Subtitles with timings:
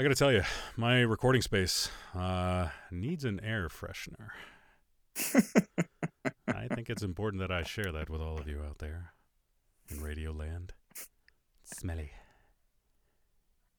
[0.00, 0.44] I gotta tell you,
[0.78, 4.30] my recording space uh, needs an air freshener.
[6.48, 9.12] I think it's important that I share that with all of you out there
[9.90, 10.72] in Radio Land.
[11.64, 12.12] Smelly.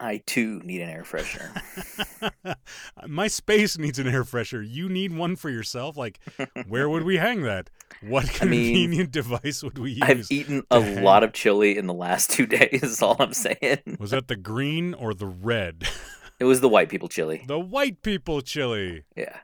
[0.02, 2.56] I too need an air freshener.
[3.08, 4.68] my space needs an air freshener.
[4.68, 5.96] You need one for yourself.
[5.96, 6.20] Like,
[6.68, 7.70] where would we hang that?
[8.02, 10.02] What I mean, convenient device would we use?
[10.02, 12.82] I've eaten a hang- lot of chili in the last two days.
[12.84, 13.98] Is all I'm saying.
[14.00, 15.88] Was that the green or the red?
[16.40, 17.44] It was the white people chili.
[17.48, 19.04] the white people chili.
[19.16, 19.38] Yeah,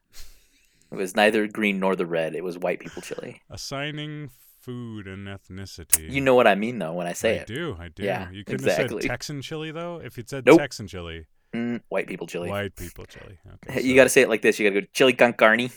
[0.91, 2.33] it was neither green nor the red.
[2.33, 3.41] It was white people chili.
[3.51, 4.31] Assigning
[4.67, 6.11] food and ethnicity.
[6.11, 7.39] You know what I mean, though, when I say it.
[7.39, 7.47] I it.
[7.47, 8.03] do, I do.
[8.03, 10.01] Yeah, you couldn't have said Texan chili though.
[10.03, 10.59] If you'd said Nope.
[10.59, 12.49] Texan chili, Mm, white people chili.
[12.49, 13.37] white people chili.
[13.69, 14.59] Okay, You got to say it like this.
[14.59, 15.69] You got to go chili con carne.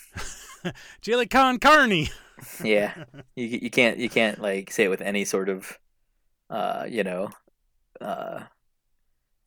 [1.00, 2.08] chili con carne.
[2.64, 3.04] Yeah,
[3.36, 5.78] you you can't you can't like say it with any sort of,
[6.48, 7.28] uh, you know,
[8.00, 8.44] uh,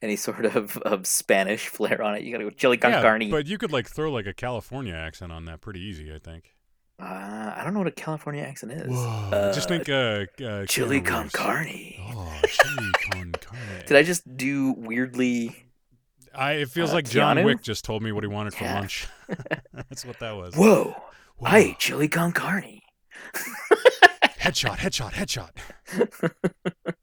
[0.04, 2.22] any sort of of Spanish flair on it.
[2.22, 3.32] You got to go chili con yeah, carne.
[3.32, 6.54] but you could like throw like a California accent on that pretty easy, I think.
[7.00, 8.90] Uh, I don't know what a California accent is.
[8.90, 9.52] Whoa!
[9.54, 11.96] just Uh, think, uh, uh chili con carne.
[12.16, 13.60] Oh, chili con carne.
[13.88, 15.56] Did I just do weirdly?
[16.36, 17.46] I, it feels uh, like John Keanu?
[17.46, 18.80] Wick just told me what he wanted for Yeah.
[18.80, 19.08] lunch.
[19.74, 20.56] That's what that was.
[20.56, 20.96] Whoa!
[21.38, 21.50] Whoa.
[21.50, 22.80] I ate chili con carne.
[24.40, 26.94] Headshot, headshot, headshot.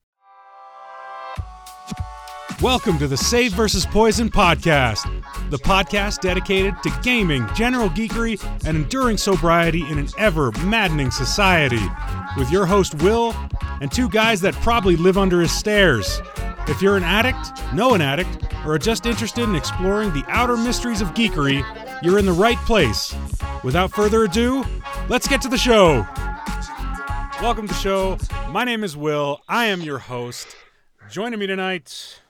[2.63, 5.09] Welcome to the Save versus Poison podcast,
[5.49, 11.81] the podcast dedicated to gaming, general geekery, and enduring sobriety in an ever maddening society.
[12.37, 13.35] With your host, Will,
[13.81, 16.21] and two guys that probably live under his stairs.
[16.69, 17.39] If you're an addict,
[17.73, 21.65] know an addict, or are just interested in exploring the outer mysteries of geekery,
[22.03, 23.17] you're in the right place.
[23.65, 24.67] Without further ado,
[25.09, 26.07] let's get to the show.
[27.41, 28.19] Welcome to the show.
[28.51, 29.41] My name is Will.
[29.49, 30.57] I am your host.
[31.09, 32.21] Joining me tonight,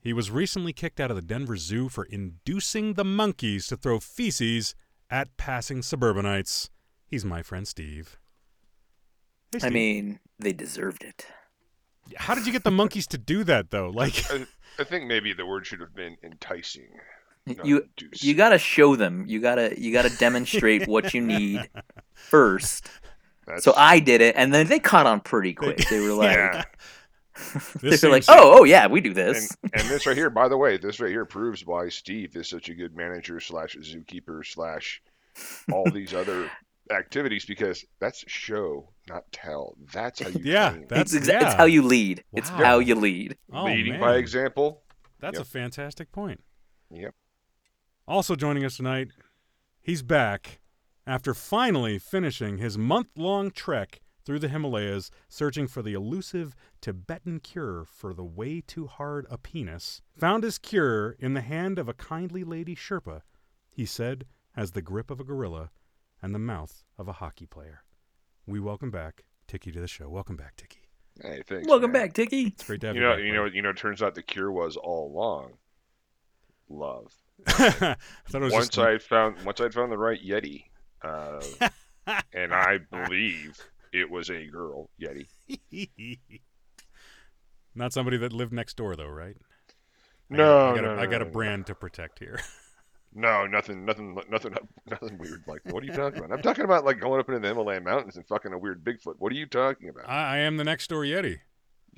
[0.00, 4.00] he was recently kicked out of the Denver Zoo for inducing the monkeys to throw
[4.00, 4.74] feces
[5.10, 6.70] at passing suburbanites.
[7.06, 8.18] He's my friend Steve.
[9.52, 11.26] Hey, I mean, they deserved it.
[12.16, 13.90] how did you get the monkeys to do that though?
[13.90, 14.46] Like, I,
[14.78, 16.88] I think maybe the word should have been enticing.
[17.64, 18.22] You induce.
[18.22, 19.24] you gotta show them.
[19.26, 21.68] You gotta you gotta demonstrate what you need
[22.14, 22.88] first.
[23.46, 25.78] That's, So I did it, and then they caught on pretty quick.
[25.88, 26.64] They were like, yeah.
[27.82, 29.56] they This were like, oh, oh yeah, we do this.
[29.72, 32.68] and this right here, by the way, this right here proves why Steve is such
[32.68, 35.02] a good manager slash zookeeper slash
[35.72, 36.50] all these other
[36.90, 39.76] activities because that's show, not tell.
[39.92, 40.86] That's how you Yeah, train.
[40.88, 41.46] that's- it's, exa- yeah.
[41.46, 42.24] it's how you lead.
[42.32, 43.36] It's how you lead.
[43.52, 44.00] Oh, leading man.
[44.00, 44.82] by example.
[45.20, 45.46] That's Yep.
[45.46, 46.42] a fantastic point.
[46.90, 47.14] Yep.
[48.08, 49.08] Also joining us tonight,
[49.80, 50.60] he's back
[51.06, 57.40] after finally finishing his month long trek through the Himalayas searching for the elusive Tibetan
[57.40, 60.02] cure for the way too hard a penis.
[60.18, 63.22] Found his cure in the hand of a kindly lady Sherpa,
[63.70, 65.70] he said, has the grip of a gorilla
[66.22, 67.82] and the mouth of a hockey player.
[68.46, 70.08] We welcome back Tiki to the show.
[70.08, 70.80] Welcome back, Tiki.
[71.22, 71.68] Hey, thanks.
[71.68, 72.02] Welcome man.
[72.02, 72.48] back, Tiki.
[72.48, 73.24] It's great to have You you, know, back.
[73.24, 73.70] you know, you know.
[73.70, 75.52] It turns out the cure was all along
[76.70, 77.12] love.
[77.46, 77.96] I
[78.28, 80.64] thought it was once just I found once I found the right Yeti,
[81.02, 81.40] uh,
[82.32, 83.58] and I believe
[83.92, 85.26] it was a girl Yeti.
[87.74, 89.36] Not somebody that lived next door, though, right?
[90.32, 92.40] I No, got, I got, no, a, no, I got a brand to protect here.
[93.12, 94.54] No, nothing, nothing, nothing,
[94.88, 95.42] nothing weird.
[95.44, 96.30] Like, what are you talking about?
[96.32, 99.14] I'm talking about like going up into the Himalayan mountains and fucking a weird Bigfoot.
[99.18, 100.08] What are you talking about?
[100.08, 101.40] I, I am the next door Yeti.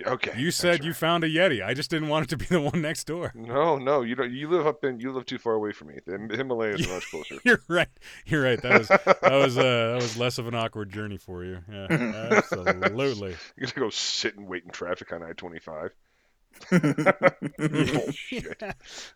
[0.07, 1.65] Okay, You that's said you found a Yeti.
[1.65, 3.33] I just didn't want it to be the one next door.
[3.35, 4.33] No, no, you don't.
[4.33, 5.01] You live up in.
[5.01, 5.99] You live too far away from me.
[6.07, 7.37] The Himalayas are much closer.
[7.45, 7.89] You're right.
[8.27, 8.61] You're right.
[8.63, 11.59] That was that was uh, that was less of an awkward journey for you.
[11.71, 13.37] Yeah, absolutely.
[13.57, 15.91] You gotta go sit and wait in traffic on I-25.
[17.59, 18.63] Bullshit.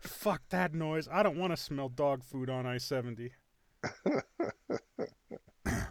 [0.01, 1.07] Fuck that noise.
[1.11, 3.31] I don't want to smell dog food on I seventy.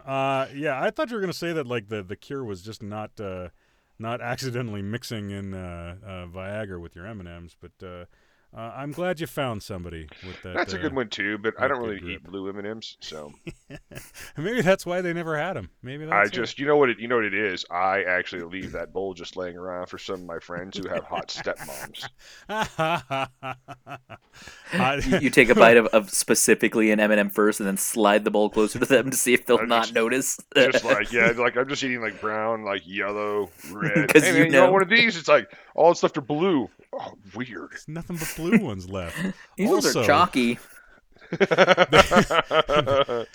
[0.06, 2.82] uh, yeah, I thought you were gonna say that like the the cure was just
[2.82, 3.48] not uh,
[3.98, 8.06] not accidentally mixing in uh, uh, Viagra with your M and M's, but
[8.56, 10.54] uh, uh, I'm glad you found somebody with that.
[10.54, 12.12] That's a uh, good one too, but I don't really grip.
[12.12, 13.32] eat blue M&Ms, so
[14.36, 15.70] Maybe that's why they never had them.
[15.82, 16.32] Maybe that's I it.
[16.32, 17.64] just, you know what it, you know what it is.
[17.70, 21.04] I actually leave that bowl just laying around for some of my friends who have
[21.04, 22.08] hot stepmoms.
[24.74, 28.24] Uh, you, you take a bite of, of specifically an M&M first, and then slide
[28.24, 30.38] the bowl closer to them to see if they'll I'm not just- notice.
[30.54, 34.12] Just like yeah, like I'm just eating like brown, like yellow, red.
[34.12, 34.72] 'Cause hey, you man, you want know.
[34.72, 35.16] one of these?
[35.16, 36.68] It's like all the stuff are blue.
[36.92, 37.70] Oh, weird.
[37.70, 39.16] There's nothing but blue ones left.
[39.56, 40.58] These ones are chalky.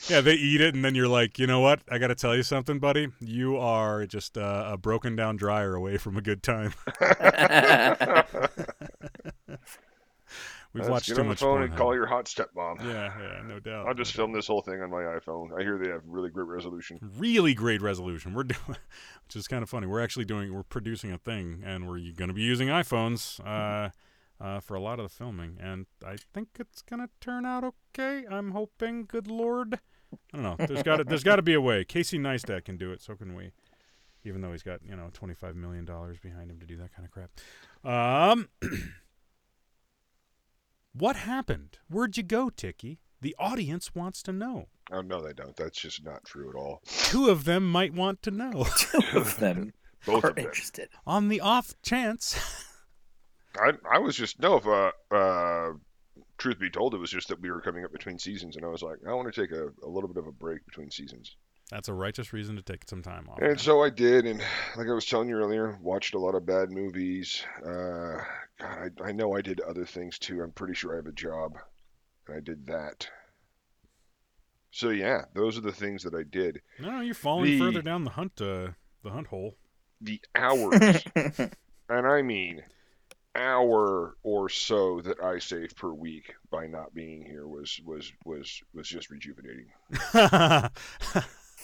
[0.08, 1.82] Yeah, they eat it, and then you're like, you know what?
[1.90, 3.10] I got to tell you something, buddy.
[3.20, 6.74] You are just uh, a broken down dryer away from a good time.
[10.74, 12.80] We've Let's watched get too on the much phone and call your hot stepmom.
[12.80, 13.88] Yeah, yeah, no doubt.
[13.88, 15.50] I'll just film this whole thing on my iPhone.
[15.58, 16.98] I hear they have really great resolution.
[17.18, 18.34] really great resolution.
[18.34, 18.78] We're doing,
[19.26, 19.88] which is kind of funny.
[19.88, 23.90] We're actually doing, we're producing a thing, and we're going to be using iPhones uh,
[24.42, 27.66] uh, for a lot of the filming, and I think it's going to turn out
[27.94, 28.26] okay.
[28.32, 29.06] I'm hoping.
[29.06, 29.78] Good lord,
[30.34, 30.66] I don't know.
[30.66, 31.84] There's got to, there's got to be a way.
[31.84, 33.52] Casey Neistat can do it, so can we.
[34.24, 37.06] Even though he's got you know 25 million dollars behind him to do that kind
[37.06, 37.32] of crap.
[37.84, 38.50] Um,
[40.94, 41.78] what happened?
[41.90, 43.00] Where'd you go, Tiki?
[43.22, 44.68] The audience wants to know.
[44.92, 45.56] Oh no, they don't.
[45.56, 46.82] That's just not true at all.
[46.86, 48.66] Two of them might want to know.
[48.78, 49.74] Two of them
[50.06, 50.46] Both are of them.
[50.46, 50.90] interested.
[51.06, 52.36] On the off chance.
[53.58, 54.56] I I was just no.
[54.58, 55.74] If uh, uh,
[56.38, 58.70] truth be told, it was just that we were coming up between seasons, and I
[58.70, 61.36] was like, I want to take a, a little bit of a break between seasons.
[61.72, 63.40] That's a righteous reason to take some time off.
[63.42, 64.40] And so I did, and
[64.76, 67.44] like I was telling you earlier, watched a lot of bad movies.
[67.66, 68.18] Uh,
[68.60, 70.42] God, I, I know I did other things too.
[70.42, 71.54] I'm pretty sure I have a job,
[72.28, 73.08] and I did that.
[74.72, 76.62] So yeah, those are the things that I did.
[76.80, 78.68] no, you're falling The- further down the hunt uh,
[79.04, 79.56] the hunt hole.
[80.02, 82.64] The hours, and I mean
[83.34, 88.62] hour or so that I saved per week by not being here was was was
[88.74, 89.68] was just rejuvenating.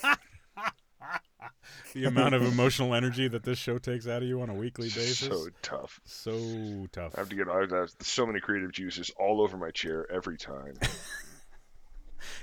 [1.93, 4.87] the amount of emotional energy that this show takes out of you on a weekly
[4.87, 5.19] basis.
[5.19, 5.99] So tough.
[6.05, 7.13] So tough.
[7.15, 10.37] I have to get I have so many creative juices all over my chair every
[10.37, 10.73] time.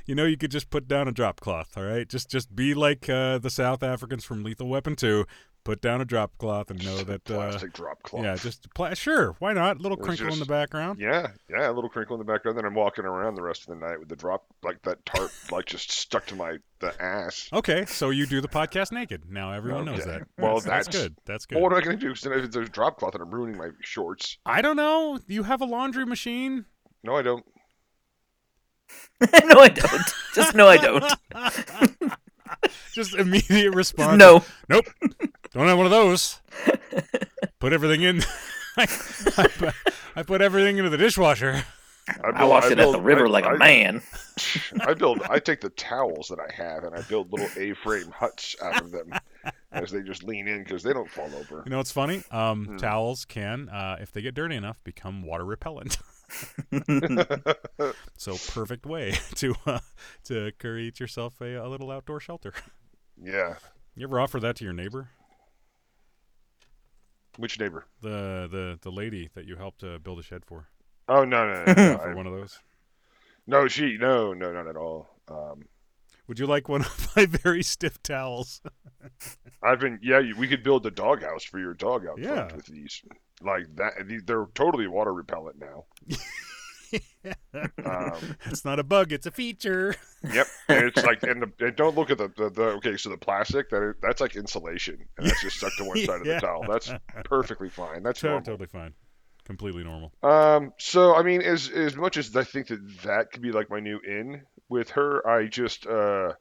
[0.06, 2.08] You know, you could just put down a drop cloth, all right?
[2.08, 5.24] Just just be like uh, the South Africans from Lethal Weapon 2.
[5.64, 8.22] Put down a drop cloth and know that uh, Plastic drop cloth.
[8.22, 9.78] yeah, just pla- sure, why not?
[9.78, 11.00] A little It was crinkle in the background.
[11.00, 12.58] Yeah, yeah, a little crinkle in the background.
[12.58, 15.30] Then I'm walking around the rest of the night with the drop, like that tarp,
[15.50, 17.48] like just stuck to my the ass.
[17.50, 19.22] Okay, so you do the podcast naked.
[19.30, 20.26] Now everyone knows that.
[20.36, 21.16] Well, that's, that's that's- good.
[21.24, 21.54] That's good.
[21.54, 22.08] Well, what am I gonna do?
[22.08, 24.36] Because if there's a drop cloth and I'm ruining my shorts.
[24.44, 25.18] I don't know.
[25.28, 26.66] You have a laundry machine?
[27.02, 27.44] No, I don't.
[29.44, 30.02] no, I don't.
[30.34, 32.12] Just no, I don't.
[32.92, 34.18] Just immediate response.
[34.18, 34.44] No.
[34.68, 34.84] Nope.
[35.52, 36.40] Don't have one of those.
[37.58, 38.22] Put everything in.
[38.76, 38.82] I,
[39.36, 39.74] I put,
[40.16, 41.64] I put everything into the dishwasher.
[42.08, 44.02] I, I wash it at the river I- like a I- man.
[44.80, 45.22] I build.
[45.30, 48.90] I take the towels that I have and I build little A-frame huts out of
[48.90, 49.12] them
[49.72, 51.62] as they just lean in because they don't fall over.
[51.64, 52.22] You know what's funny?
[52.30, 52.76] Um, Hmm.
[52.76, 55.98] Towels can, uh, if they get dirty enough, become water repellent.
[58.16, 59.78] so perfect way to uh,
[60.24, 62.52] to create yourself a, a little outdoor shelter.
[63.22, 63.54] yeah.
[63.96, 65.08] You ever offer that to your neighbor?
[67.36, 67.86] Which neighbor?
[68.00, 70.68] The the the lady that you helped uh, build a shed for?
[71.08, 72.58] Oh no no no no, For I- one of those.
[73.46, 75.08] no she no no not at all.
[75.28, 75.62] Um,
[76.28, 78.60] Would you like one of my very stiff towels?
[79.62, 80.20] I've been yeah.
[80.36, 82.34] We could build a doghouse for your dog out Yeah.
[82.48, 83.02] front with these.
[83.44, 83.92] Like that,
[84.26, 85.84] they're totally water repellent now.
[87.84, 89.94] Um, it's not a bug; it's a feature.
[90.22, 92.96] Yep, and it's like, and, the, and don't look at the, the, the okay.
[92.96, 96.26] So the plastic that that's like insulation, and that's just stuck to one side of
[96.26, 96.64] the towel.
[96.68, 96.92] That's
[97.24, 98.02] perfectly fine.
[98.02, 98.94] That's To- totally fine,
[99.44, 100.12] completely normal.
[100.22, 103.70] Um, so I mean, as as much as I think that that could be like
[103.70, 106.32] my new in with her, I just uh,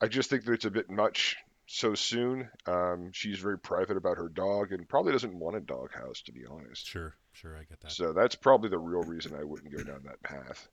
[0.00, 2.48] I just think that it's a bit much so soon.
[2.66, 6.44] Um, she's very private about her dog, and probably doesn't want a doghouse, to be
[6.50, 6.86] honest.
[6.86, 7.92] Sure, sure, I get that.
[7.92, 10.68] So that's probably the real reason I wouldn't go down that path.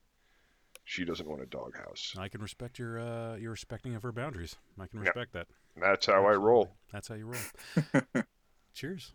[0.84, 2.16] She doesn't want a doghouse.
[2.18, 4.56] I can respect your uh, your respecting of her boundaries.
[4.80, 5.06] I can Yeah.
[5.06, 5.48] respect that.
[5.78, 6.72] That's how I roll.
[6.92, 8.24] That's how you roll.
[8.74, 9.12] Cheers,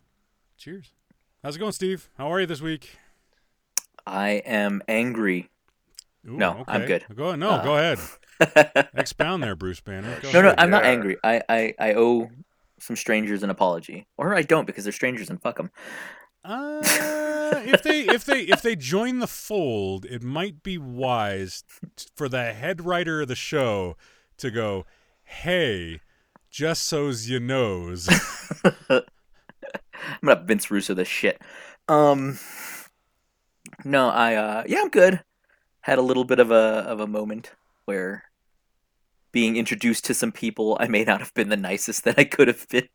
[0.57, 0.93] cheers.
[1.43, 2.09] How's it going, Steve?
[2.19, 2.99] How are you this week?
[4.07, 5.51] I am angry.
[6.29, 7.05] Ooh, No, I'm good.
[7.15, 7.99] Go no, Uh, go ahead.
[8.95, 10.19] Expound there, Bruce Banner.
[10.21, 10.55] Go No, no.
[10.59, 10.91] I'm not Yeah.
[10.91, 11.17] angry.
[11.25, 12.31] I, I, I owe
[12.79, 15.71] some strangers an apology, or I don't because they're strangers and fuck them.
[16.45, 16.81] Uh,
[17.65, 21.65] if they if they if they join the fold, it might be wise
[21.97, 23.97] t- for the head writer of the show
[24.37, 24.87] to go,
[25.25, 26.01] "Hey,
[26.51, 28.09] just so's you knows."
[28.89, 29.03] I'm
[30.25, 31.41] gonna Vince Russo this shit.
[31.89, 32.39] Um,
[33.85, 35.23] no, I uh, yeah, I'm good.
[35.81, 36.55] Had a little bit of a
[36.87, 37.53] of a moment
[37.87, 38.25] where
[39.33, 42.49] being introduced to some people, I may not have been the nicest that I could
[42.49, 42.89] have been.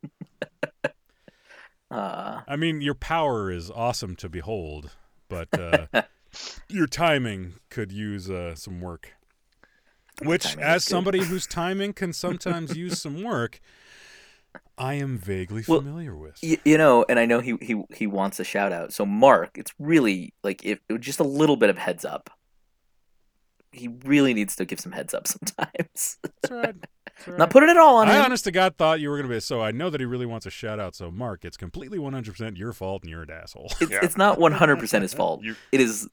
[1.92, 4.92] uh, I mean, your power is awesome to behold,
[5.30, 5.88] but uh,
[6.70, 9.14] your timing could use uh, some work.
[10.24, 13.60] Which, as somebody whose timing can sometimes use some work,
[14.78, 16.40] I am vaguely Well, familiar with.
[16.44, 18.94] y- you know, and I know he he he wants a shout out.
[18.94, 22.30] So Mark, it's really like if just a little bit of heads up.
[23.72, 26.18] He really needs to give some heads up sometimes.
[26.24, 26.76] It's all right.
[27.18, 27.50] It's all Not right.
[27.50, 28.26] putting it all on I him.
[28.26, 29.40] honest to God thought you were going to be.
[29.40, 30.96] So I know that he really wants a shout out.
[30.96, 33.72] So Mark, it's completely 100% your fault and you're an asshole.
[33.80, 34.00] It's, Yeah.
[34.02, 35.42] it's not 100% his fault.
[35.44, 36.10] You It is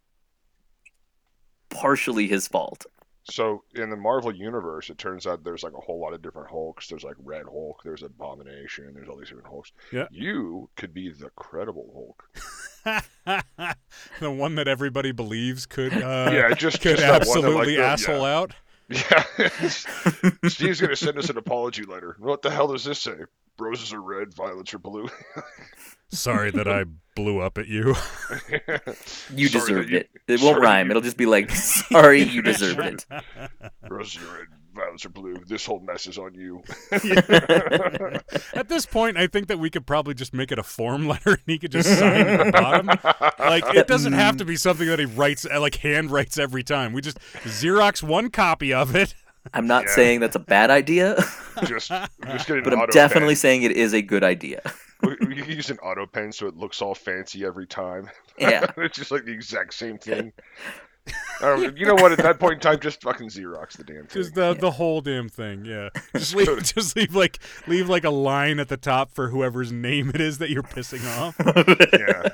[1.71, 2.87] partially his fault.
[3.31, 6.49] So in the Marvel universe, it turns out there's like a whole lot of different
[6.51, 6.89] Hulks.
[6.89, 9.73] There's like Red Hulk, there's Abomination, there's all these different Hulks.
[9.93, 10.07] Yeah.
[10.11, 12.25] You could be the Credible Hulk.
[14.21, 17.77] the one that everybody believes could uh, yeah, just could just that one that, absolutely
[17.79, 18.37] like, asshole yeah.
[18.39, 18.55] out.
[18.89, 19.25] Yeah.
[20.49, 22.17] Steve's gonna send us an apology letter.
[22.19, 23.17] What the hell does this say?
[23.59, 25.09] Roses are red, violets are blue.
[26.11, 26.85] Sorry that I
[27.17, 27.95] blew up at you.
[29.35, 30.11] You Sorry deserved you- it.
[30.27, 30.87] It won't rhyme.
[30.87, 33.05] you- It'll just be like, sorry, you deserved it.
[33.91, 34.47] Roses are red,
[34.79, 35.37] violets are blue.
[35.47, 36.63] This whole mess is on you.
[38.55, 41.31] At this point, I think that we could probably just make it a form letter,
[41.33, 42.87] and he could just sign at the bottom.
[43.39, 46.63] Like it doesn't have to be something that he writes, uh, like hand writes every
[46.63, 46.93] time.
[46.93, 49.15] We just Xerox one copy of it.
[49.55, 49.95] I'm not Yeah.
[49.95, 51.15] saying that's a bad idea,
[51.65, 53.37] Just, just get an but I'm auto definitely pen.
[53.37, 54.61] saying it is a good idea.
[55.03, 58.11] We, we can use an auto pen so it looks all fancy every time.
[58.37, 58.67] Yeah.
[58.77, 60.33] it's just like the exact same thing.
[61.43, 62.13] Uh, you know what?
[62.13, 64.23] At that point in time, just fucking Xerox the damn thing.
[64.23, 65.89] Just the the whole damn thing, yeah.
[66.15, 70.11] Just leave, just leave like leave like a line at the top for whoever's name
[70.15, 71.37] it is that you're pissing off.
[71.93, 72.29] yeah.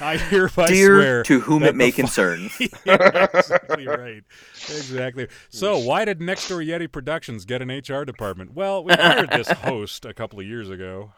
[0.00, 1.22] I hereby Dear swear.
[1.24, 2.50] to whom it may the fu- concern.
[2.84, 4.24] yeah, exactly right.
[4.54, 5.28] Exactly.
[5.50, 8.54] So, why did Next Door Yeti Productions get an HR department?
[8.54, 11.12] Well, we hired this host a couple of years ago.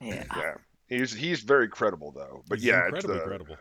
[0.00, 0.24] Yeah.
[0.36, 0.54] Yeah.
[0.88, 2.42] He's he's very credible though.
[2.48, 3.56] But He's yeah, it's incredibly the, credible.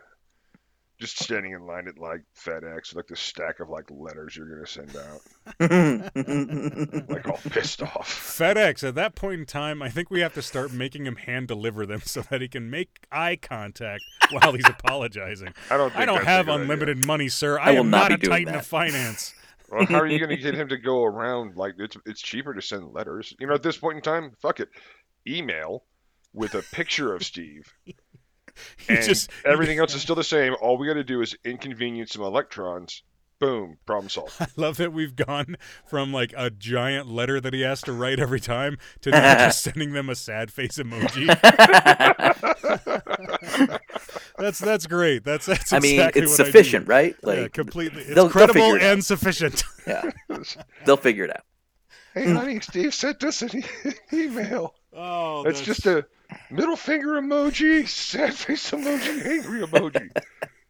[1.00, 4.66] Just standing in line at like FedEx, like the stack of like letters you're gonna
[4.68, 5.22] send out,
[7.10, 8.08] like all pissed off.
[8.10, 11.48] FedEx, at that point in time, I think we have to start making him hand
[11.48, 15.54] deliver them so that he can make eye contact while he's apologizing.
[15.70, 15.90] I don't.
[15.92, 16.62] Think I don't have good idea.
[16.64, 17.60] unlimited money, sir.
[17.60, 18.60] I I, will am not not be a doing titan that.
[18.60, 19.34] of finance.
[19.68, 21.58] Well, how are you gonna get him to go around?
[21.58, 23.34] Like it's it's cheaper to send letters.
[23.40, 24.70] You know, at this point in time, fuck it,
[25.28, 25.84] email
[26.34, 27.74] with a picture of Steve.
[28.88, 30.56] He and just everything else is still the same.
[30.62, 33.04] All we got to do is inconvenience some electrons.
[33.38, 34.34] Boom, problem solved.
[34.40, 38.18] I love that we've gone from like a giant letter that he has to write
[38.20, 41.28] every time to now just sending them a sad face emoji.
[44.38, 45.24] that's that's great.
[45.24, 45.74] That's that's.
[45.74, 46.90] I mean, exactly it's what sufficient, need.
[46.94, 47.16] right?
[47.24, 48.02] yeah, Like, completely.
[48.04, 48.94] It's they'll- they'll credible figure out.
[48.94, 49.64] and sufficient.
[49.88, 50.10] yeah,
[50.86, 51.44] they'll figure it out.
[52.14, 54.76] hey, honey, Steve sent us an e- email.
[54.94, 56.06] Oh, That's just a
[56.50, 60.10] middle finger emoji, sad face emoji, angry emoji,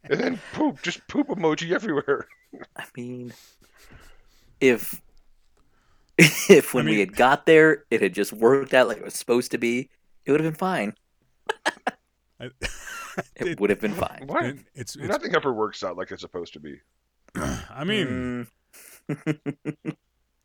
[0.09, 2.27] and then poop, just poop emoji everywhere.
[2.75, 3.33] I mean,
[4.59, 5.01] if
[6.17, 9.13] if when we mean- had got there, it had just worked out like it was
[9.15, 9.89] supposed to be,
[10.25, 10.93] it would have been fine.
[12.39, 12.49] I-
[13.37, 14.23] It, it- would have been fine.
[14.27, 14.43] What?
[14.45, 15.07] it- it's, it's.
[15.07, 16.81] Nothing ever works out like it's supposed to be.
[17.35, 18.47] I mean,
[19.09, 19.37] Mm,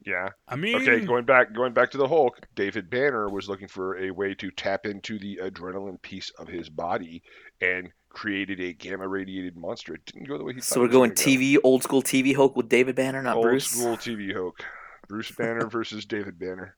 [0.04, 0.30] Yeah.
[0.48, 0.76] I mean.
[0.76, 4.34] Okay, going back going back to the Hulk, David Banner was looking for a way
[4.34, 7.22] to tap into the adrenaline piece of his body
[7.60, 9.94] and created a gamma radiated monster.
[9.94, 10.74] It didn't go the way he thought.
[10.74, 11.42] so we're going gonna go.
[11.42, 13.66] TV, old school TV Hulk with David Banner, not Old Bruce.
[13.66, 14.64] school TV Hulk.
[15.08, 16.76] Bruce Banner versus David Banner.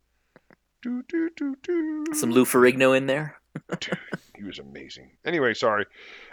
[0.82, 2.04] Do, do, do, do.
[2.12, 3.40] Some Lou Ferrigno in there.
[3.78, 3.98] Dude,
[4.36, 5.10] he was amazing.
[5.24, 5.86] Anyway, sorry.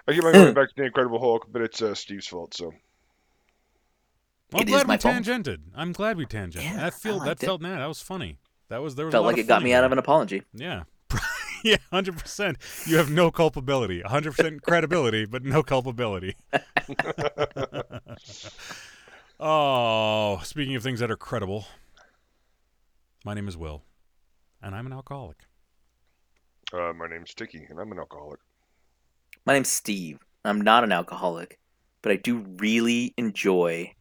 [0.07, 2.55] I keep on going back to the Incredible Hulk, but it's uh, Steve's fault.
[2.55, 2.73] So
[4.51, 5.15] Well, I'm It is glad we my fault.
[5.23, 5.57] tangented.
[5.75, 6.63] I'm glad we tangented.
[6.63, 7.45] Yeah, that feel I that it.
[7.45, 7.79] felt mad.
[7.79, 8.39] that was funny.
[8.69, 9.97] That was there was a Felt lot like of it got me out of an
[9.97, 10.43] apology.
[10.53, 10.83] Yeah.
[11.63, 12.87] yeah, 100%.
[12.87, 14.01] You have no culpability.
[14.03, 16.35] 100% credibility, but no culpability.
[19.39, 21.65] oh, speaking of things that are credible,
[23.25, 23.83] my name is Will,
[24.61, 25.37] and I'm an alcoholic.
[26.73, 28.39] uh, my name's Sticky, and I'm an alcoholic.
[29.45, 30.19] My name's Steve.
[30.45, 31.59] I'm not an alcoholic,
[32.01, 33.93] but I do really enjoy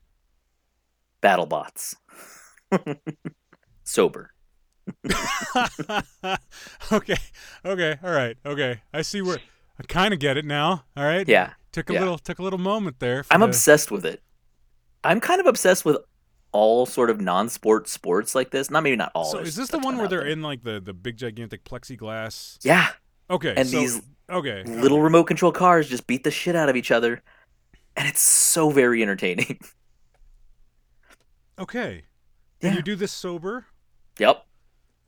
[1.22, 1.96] BattleBots.
[3.84, 4.32] Sober.
[6.92, 7.16] okay,
[7.64, 8.80] okay, all right, okay.
[8.92, 9.38] I see where
[9.78, 10.84] I kind of get it now.
[10.96, 11.28] All right.
[11.28, 11.52] Yeah.
[11.72, 12.00] Took a yeah.
[12.00, 13.24] little took a little moment there.
[13.30, 14.22] I'm the- obsessed with it.
[15.04, 15.98] I'm kind of obsessed with
[16.50, 18.70] all sort of non-sport sports like this.
[18.70, 19.26] Not maybe not all.
[19.26, 20.28] So is this the one where they're there.
[20.28, 22.58] in like the the big gigantic plexiglass?
[22.64, 22.88] Yeah,
[23.30, 23.54] Okay.
[23.56, 26.90] And so- these okay little remote control cars just beat the shit out of each
[26.90, 27.22] other,
[27.96, 29.60] and it's so very entertaining.
[31.58, 32.04] Okay.
[32.62, 33.66] And you do this sober?
[34.18, 34.44] yep,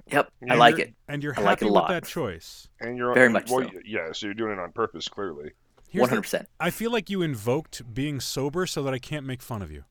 [0.06, 0.94] yep, I like it.
[1.08, 2.68] And you're I like happy it a with that choice.
[2.80, 3.80] And you're Very and- much well, so.
[3.84, 5.50] Yeah, so you're doing it on purpose, clearly.
[5.88, 6.48] Here's One the- hundred percent.
[6.60, 9.82] I feel like you invoked being sober so that I can't make fun of you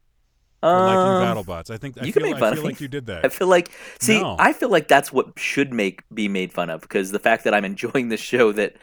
[0.61, 1.69] for liking BattleBots.
[1.69, 2.69] I think I Um, you feel, can make fun I feel of me.
[2.71, 3.25] like you did that.
[3.25, 4.37] I feel like see, No.
[4.39, 7.53] I feel like that's what should make be made fun of because the fact that
[7.53, 8.75] I'm enjoying this show that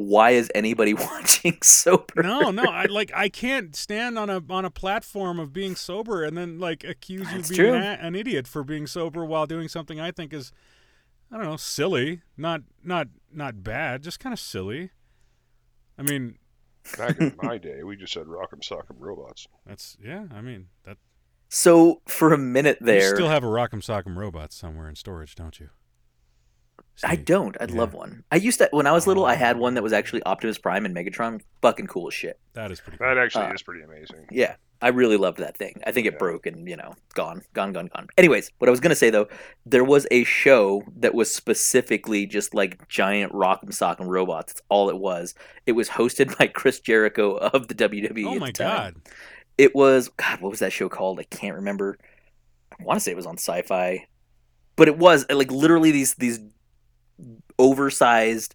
[0.00, 2.22] why is anybody watching sober?
[2.22, 6.24] No, no, I like I can't stand on a on a platform of being sober
[6.24, 9.68] and then like accuse you of being a- an idiot for being sober while doing
[9.68, 10.52] something I think is
[11.32, 14.90] I don't know, silly, not not not bad, just kind of silly.
[15.98, 16.36] I mean,
[16.96, 19.46] Back in my day, we just said Rock'em Sock'em Robots.
[19.66, 20.24] That's yeah.
[20.34, 20.96] I mean that.
[21.48, 25.34] So for a minute there, You still have a Rock'em Sock'em robot somewhere in storage,
[25.34, 25.68] don't you?
[27.02, 27.56] I don't.
[27.60, 27.78] I'd Yeah.
[27.78, 28.24] love one.
[28.30, 29.24] I used to when I was little.
[29.24, 29.60] I had Oh.
[29.60, 31.40] one that was actually Optimus Prime and Megatron.
[31.62, 32.38] Fucking cool as shit.
[32.54, 32.98] That is pretty.
[32.98, 33.06] Cool.
[33.08, 34.26] That actually Uh, is pretty amazing.
[34.30, 35.80] Yeah, I really loved that thing.
[35.86, 36.18] I think it Yeah.
[36.18, 38.08] broke and you know, gone, gone, gone, gone.
[38.18, 39.28] Anyways, what I was gonna say though,
[39.64, 44.52] there was a show that was specifically just like giant rock'em sock'em robots.
[44.52, 45.34] That's all it was.
[45.66, 48.26] It was hosted by Chris Jericho of the WWE.
[48.26, 48.68] Oh at my the time.
[48.68, 48.94] god!
[49.56, 50.40] It was God.
[50.42, 51.18] What was that show called?
[51.18, 51.96] I can't remember.
[52.78, 54.06] I want to say it was on Sci-Fi,
[54.76, 56.40] but it was like literally these these
[57.60, 58.54] oversized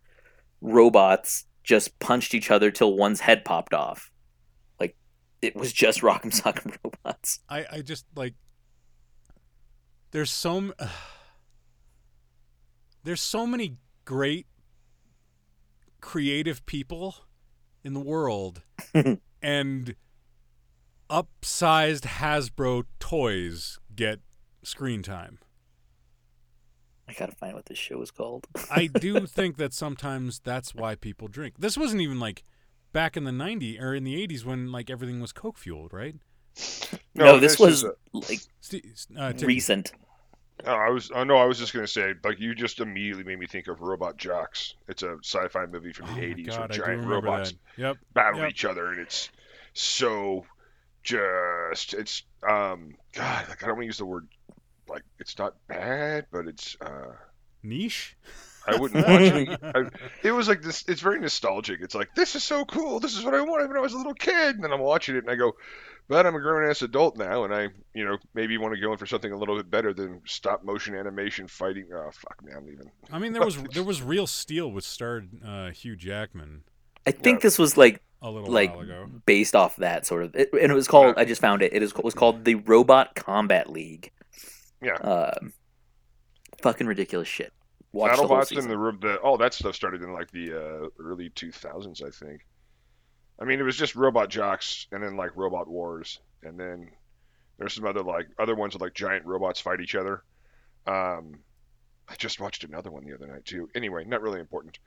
[0.61, 4.11] robots just punched each other till one's head popped off.
[4.79, 4.95] Like
[5.41, 7.39] it was just Rock'em Sock'em robots.
[7.49, 8.33] I I just like.
[10.11, 10.73] There's so m-
[13.03, 14.47] there's so many great
[16.01, 17.15] creative people
[17.83, 18.63] in the world,
[19.41, 19.95] and
[21.09, 24.19] upsized Hasbro toys get
[24.63, 25.39] screen time.
[27.07, 28.47] I gotta find what this show is called.
[28.71, 31.55] I do think that sometimes that's why people drink.
[31.59, 32.43] This wasn't even like
[32.93, 36.15] back in the 90s or in the 80s when like everything was coke fueled, right?
[37.13, 38.39] No, this, was a- like
[39.17, 39.91] uh, recent.
[40.65, 41.11] Oh, I was.
[41.13, 43.81] Oh no, I was just gonna say, like you just immediately made me think of
[43.81, 44.73] Robot Jox.
[44.87, 47.53] It's a sci-fi movie from Oh the my '80s God, where giant robots.
[47.77, 47.97] Yep.
[48.13, 48.49] battle Yep.
[48.51, 49.29] each other, and it's
[49.73, 50.45] so
[51.03, 54.27] just it's um God, like I don't want to use the word
[54.87, 57.13] like it's not bad, but it's uh
[57.63, 58.15] Niche.
[58.67, 59.59] I wouldn't watch it.
[59.63, 59.83] I,
[60.23, 60.83] it was like this.
[60.87, 61.81] It's very nostalgic.
[61.81, 62.99] It's like this is so cool.
[62.99, 64.55] This is what I wanted when I was a little kid.
[64.55, 65.53] And then I'm watching it and I go,
[66.07, 68.91] but I'm a grown ass adult now, and I, you know, maybe want to go
[68.91, 71.87] in for something a little bit better than stop motion animation fighting.
[71.93, 72.89] Oh fuck me, I'm leaving.
[73.11, 76.63] I mean, there was there was Real Steel, with starred uh, Hugh Jackman
[77.07, 77.43] I think Yeah.
[77.47, 79.07] this was like a little like while ago.
[79.27, 81.15] based off that sort of, it, and it was called.
[81.17, 81.71] I just found it.
[81.73, 84.11] It is was called the Robot Combat League.
[84.85, 84.95] Yeah.
[84.95, 85.53] Um,
[86.61, 87.51] fucking ridiculous shit.
[87.91, 88.63] Watch the whole BattleBots season.
[88.65, 92.09] and the, ro- the all that stuff started in like the uh, early 2000s, I
[92.09, 92.45] think.
[93.39, 96.91] I mean, it was just Robot Jox and then like Robot Wars, and then
[97.57, 100.23] there's some other like other ones with like giant robots fight each other.
[100.85, 101.39] Um,
[102.07, 103.69] I just watched another one the other night too.
[103.75, 104.77] Anyway, not really important,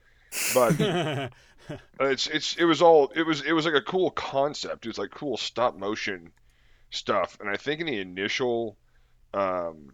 [0.55, 0.75] but
[2.01, 4.85] it's it's it was all it was it was like a cool concept.
[4.87, 6.31] It was like cool stop motion
[6.91, 8.77] stuff, and I think in the initial
[9.35, 9.93] um,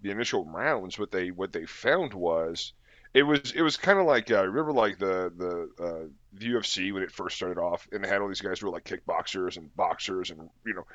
[0.00, 2.72] the initial rounds, what they what they found was
[3.14, 6.92] it was it was kind of like uh, remember like the the uh, the UFC
[6.92, 9.56] when it first started off, and they had all these guys who were like kickboxers
[9.58, 10.86] and boxers and you know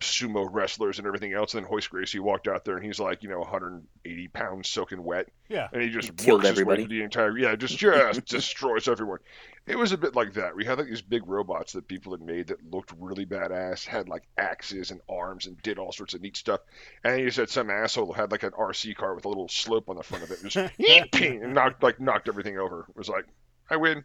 [0.00, 1.54] sumo wrestlers and everything else.
[1.54, 5.02] And then Royce Gracie walked out there, and he's like you know 180 pounds soaking
[5.02, 5.68] wet, yeah.
[5.72, 6.98] and he just Killed works his way everybody.
[6.98, 9.18] the entire yeah, just just destroys everyone.
[9.66, 10.56] It was a bit like that.
[10.56, 14.08] We had like these big robots that people had made that looked really badass, had
[14.08, 16.60] like axes and arms and did all sorts of neat stuff.
[17.04, 19.96] And you said some asshole had like an RC car with a little slope on
[19.96, 20.72] the front of it, and just
[21.14, 22.86] and knocked like knocked everything over.
[22.88, 23.26] It was like
[23.68, 24.04] I win.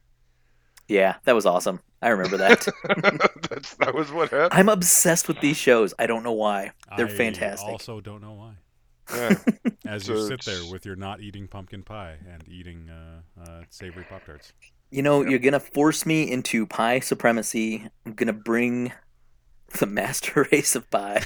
[0.88, 1.80] Yeah, that was awesome.
[2.02, 2.68] I remember that.
[3.50, 4.60] That's that was what happened.
[4.60, 5.94] I'm obsessed with these shows.
[6.00, 6.72] I don't know why.
[6.98, 7.14] They're fantastic.
[7.14, 7.70] I fantastic.
[7.70, 8.54] Also, don't know why.
[9.16, 9.38] Yeah.
[9.86, 13.62] As So you sit there with your not eating pumpkin pie and eating uh, uh,
[13.70, 14.54] savory pop tarts.
[14.90, 17.88] You know, you're gonna force me into pie supremacy.
[18.06, 18.92] I'm gonna bring
[19.80, 21.26] the master race of pies.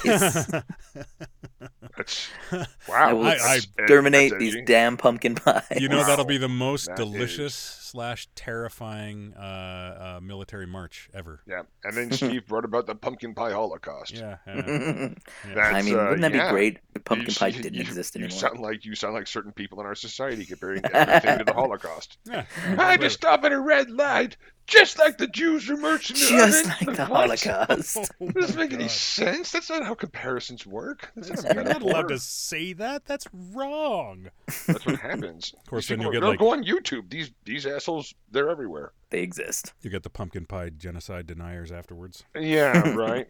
[2.88, 2.90] wow.
[2.90, 5.64] I will I- I- exterminate these damn pumpkin pies.
[5.80, 11.10] you know that'll be the most That delicious is- slash terrifying uh, uh, military march
[11.14, 11.40] ever.
[11.48, 14.14] Yeah, and then Steve wrote about the pumpkin pie holocaust.
[14.14, 14.36] Yeah.
[14.46, 15.10] yeah, yeah.
[15.54, 16.48] That's, I mean, wouldn't that yeah.
[16.48, 18.38] be great if pumpkin You- pie you- didn't you- exist you anymore?
[18.38, 22.18] sound like you sound like certain people in our society comparing everything to the Holocaust.
[22.26, 22.44] Yeah.
[22.78, 24.36] I had to stop at a red light,
[24.68, 26.16] just like the Jews were marching.
[26.16, 26.88] in Just Ireland.
[26.88, 27.20] like the What?
[27.46, 27.98] Holocaust.
[28.22, 28.92] Oh, doesn't make any God.
[28.92, 29.52] sense.
[29.52, 31.12] That's not how comparisons work.
[31.16, 33.06] That's not You're not allowed to say that.
[33.06, 34.30] That's wrong.
[34.68, 35.54] That's what happens.
[35.58, 37.10] Of course, These then people you'll are- get no, like go on YouTube.
[37.10, 38.94] These these assholes, they're everywhere.
[39.12, 39.74] They exist.
[39.82, 42.24] you get the pumpkin pie genocide deniers afterwards.
[42.36, 43.28] Yeah, right.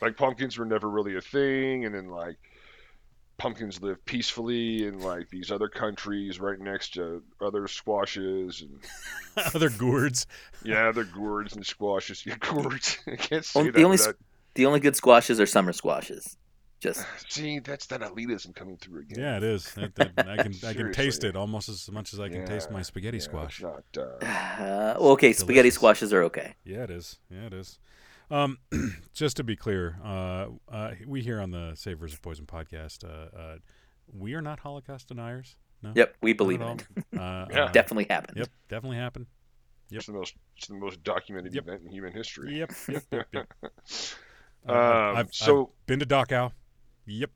[0.00, 2.36] like pumpkins were never really a thing, and then like
[3.42, 8.78] pumpkins live peacefully in like these other countries right next to other squashes and
[9.54, 10.26] Other gourds.
[10.64, 12.24] yeah, they're gourds and squashes.
[12.24, 12.98] Yeah, gourds.
[13.08, 13.78] I can't say Only- that.
[13.78, 14.16] the only without-
[14.54, 16.36] The only good squashes are summer squashes.
[16.80, 19.18] Just See, that's that elitism coming through again.
[19.18, 19.72] Yeah, it is.
[19.74, 22.70] That- that- I can I can taste it almost as much as I can taste
[22.70, 23.60] my spaghetti Yeah, squash.
[23.60, 25.74] Not, uh, uh, well, okay, spaghetti Delicious.
[25.74, 26.54] squashes are okay.
[26.64, 27.18] Yeah, it is.
[27.28, 27.78] Yeah, it is.
[28.32, 28.56] Um,
[29.12, 33.36] just to be clear, uh, uh, we here on the Save versus Poison podcast, uh,
[33.36, 33.56] uh,
[34.10, 35.54] we are not Holocaust deniers.
[35.82, 36.74] No, Yep, we believe in all.
[36.76, 36.86] it.
[37.18, 37.64] Uh, Yeah.
[37.64, 38.38] uh, Definitely happened.
[38.38, 39.26] Yep, definitely happened.
[39.90, 39.98] Yep.
[39.98, 41.64] It's the most it's the most documented Yep.
[41.68, 42.58] event in human history.
[42.58, 43.52] Yep, yep, yep, yep.
[44.66, 46.52] Uh, Um, I've, so I've been to Dachau.
[47.06, 47.30] Yep.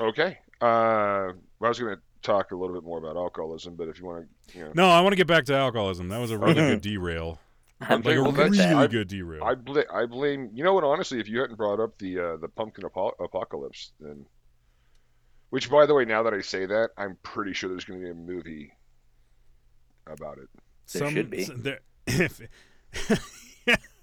[0.00, 0.38] okay.
[0.60, 3.98] Uh, well, I was going to talk a little bit more about alcoholism, but if
[4.00, 6.08] you want to, you know, No, I want to get back to alcoholism.
[6.08, 7.38] That was a really good derail.
[7.80, 8.90] I'm Like a well, good that's- with really that.
[8.90, 9.44] Good derail.
[9.44, 10.50] I blame I blame.
[10.54, 10.84] You know what?
[10.84, 14.24] Honestly, if you hadn't brought up the uh, the pumpkin apo- apocalypse, then,
[15.50, 18.04] which by the way, now that I say that, I'm pretty sure there's going to
[18.06, 18.72] be a movie
[20.06, 20.48] about it.
[20.92, 21.42] There should be.
[21.42, 22.40] s- there- if,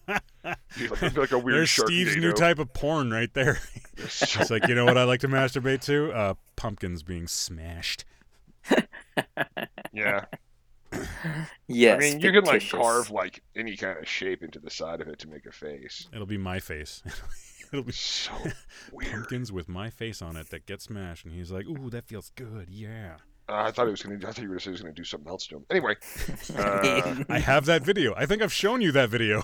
[0.06, 3.60] like, like a weird there's Steve's new type of porn right there.
[3.96, 6.12] It's like, you know what I like to masturbate to?
[6.12, 8.06] Uh, pumpkins being smashed.
[9.94, 10.26] yeah,
[11.68, 11.96] Yes.
[11.96, 15.08] I mean, you can like carve like any kind of shape into the side of
[15.08, 16.08] it to make a face.
[16.14, 17.02] It'll be my face.
[17.72, 18.32] It'll be So
[18.92, 19.12] weird.
[19.12, 21.26] pumpkins with my face on it that get smashed.
[21.26, 22.68] And he's like, ooh, that feels good.
[22.70, 23.16] Yeah.
[23.50, 24.28] Uh, I thought he was going to.
[24.28, 25.58] I thought you were going to say he was going to do something else to
[25.58, 25.66] him.
[25.70, 25.96] Anyway,
[26.58, 28.14] uh, I have that video.
[28.16, 29.44] I think I've shown you that video.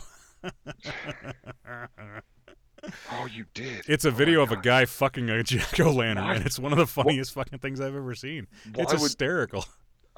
[3.12, 3.84] oh, you did.
[3.88, 6.72] It's a Oh video of a guy fucking a jack o' lantern, and it's one
[6.72, 8.48] of the funniest fucking things I've ever seen.
[8.74, 9.65] Why It's would hysterical.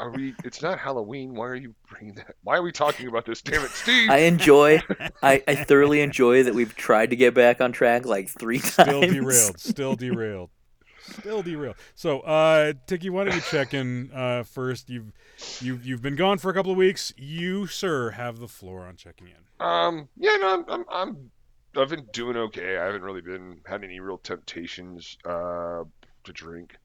[0.01, 0.33] Are we?
[0.43, 1.35] It's not Halloween.
[1.35, 2.35] Why are you bringing that?
[2.43, 3.41] Why are we talking about this?
[3.41, 4.09] Damn it, Steve.
[4.09, 4.81] I enjoy.
[5.23, 8.71] I, I thoroughly enjoy that we've tried to get back on track like three times.
[8.73, 9.59] Still derailed.
[9.59, 10.49] Still derailed.
[11.01, 11.75] Still derailed.
[11.95, 14.89] So, uh, Tiki, why don't you check in uh, first?
[14.89, 15.11] You've
[15.59, 17.13] you've you've been gone for a couple of weeks.
[17.17, 19.65] You, sir, have the floor on checking in.
[19.65, 21.31] Um, yeah, no, I'm, I'm, I'm,
[21.77, 22.77] I've been doing okay.
[22.77, 25.83] I haven't really been had any real temptations uh,
[26.23, 26.75] to drink,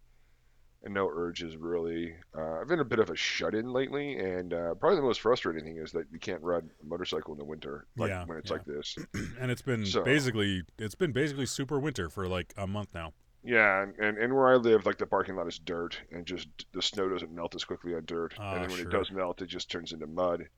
[0.85, 2.15] and no urges really.
[2.37, 5.65] Uh, I've been a bit of a shut-in lately, and uh, probably the most frustrating
[5.65, 8.51] thing is that you can't ride a motorcycle in the winter, like Yeah, when it's
[8.51, 8.57] yeah.
[8.57, 8.97] like this.
[9.41, 13.13] And it's been So- basically it's been basically super winter for like a month now.
[13.45, 16.49] Yeah, and, and, and where I live, like the parking lot is dirt, and just
[16.73, 18.89] the snow doesn't melt as quickly on dirt, Ah, and then when sure.
[18.89, 20.49] it does melt, it just turns into mud.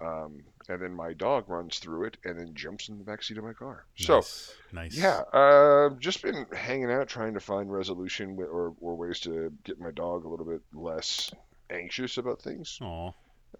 [0.00, 3.38] Um, and then my dog runs through it and then jumps in the back seat
[3.38, 3.84] of my car.
[3.96, 4.16] So.
[4.16, 4.52] nice.
[4.72, 4.96] nice.
[4.96, 9.80] Yeah, uh, just been hanging out, trying to find resolution or, or ways to get
[9.80, 11.32] my dog a little bit less
[11.70, 12.78] anxious about things.
[12.80, 13.10] Aw.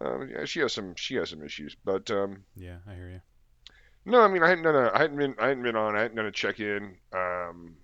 [0.01, 3.21] Um, yeah, she has some she has some issues, but um, Yeah, I hear you.
[4.05, 6.01] no, I mean I hadn't done a I hadn't been I hadn't been on I
[6.01, 7.75] hadn't done a check in um,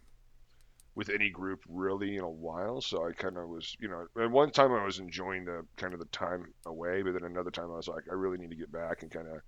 [0.96, 4.32] with any group really in a while, so I kind of was you know at
[4.32, 7.72] one time I was enjoying the kind of the time away, but then another time
[7.72, 9.42] I was like I really need to get back and kind of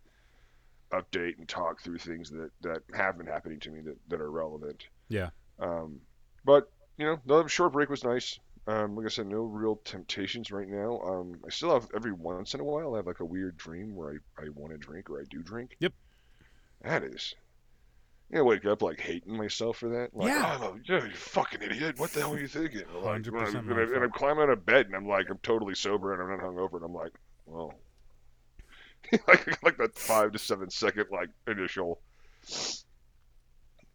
[0.92, 4.32] update and talk through things that that have been happening to me that that are
[4.32, 4.84] relevant.
[5.10, 5.30] Yeah.
[5.60, 6.00] Um,
[6.46, 8.40] but you know, the short break was nice.
[8.68, 11.00] Um, like I said, no real temptations right now.
[11.00, 13.96] Um, I still have every once in a while I have like a weird dream
[13.96, 15.78] where I, I want to drink or I do drink.
[15.80, 15.94] Yep.
[16.82, 17.34] That is.
[18.30, 20.10] You know, wake up like hating myself for that.
[20.14, 20.58] Like, Yeah.
[20.62, 21.98] oh, yeah, you fucking idiot.
[21.98, 22.84] What the hell are you thinking?
[22.94, 25.30] Like, when I, 100% and, I, and I'm climbing out of bed and I'm like,
[25.30, 27.14] I'm totally sober and I'm not hungover and I'm like,
[27.46, 27.74] well,
[29.28, 32.02] like like that five to seven second like initial.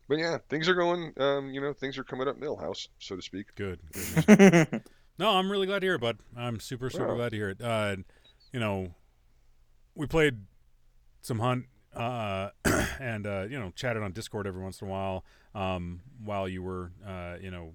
[0.09, 1.13] But yeah, things are going.
[1.19, 3.55] Um, you know, things are coming up Milhouse, so to speak.
[3.55, 3.81] Good.
[4.27, 4.83] good.
[5.19, 6.19] No, I'm really glad to hear it, bud.
[6.35, 7.17] I'm super, super Wow.
[7.17, 7.61] glad to hear it.
[7.61, 7.97] Uh,
[8.51, 8.95] you know,
[9.95, 10.39] we played
[11.21, 12.51] some hunt uh,
[13.01, 15.25] and uh, you know chatted on Discord every once in a while
[15.55, 17.75] um, while you were uh, you know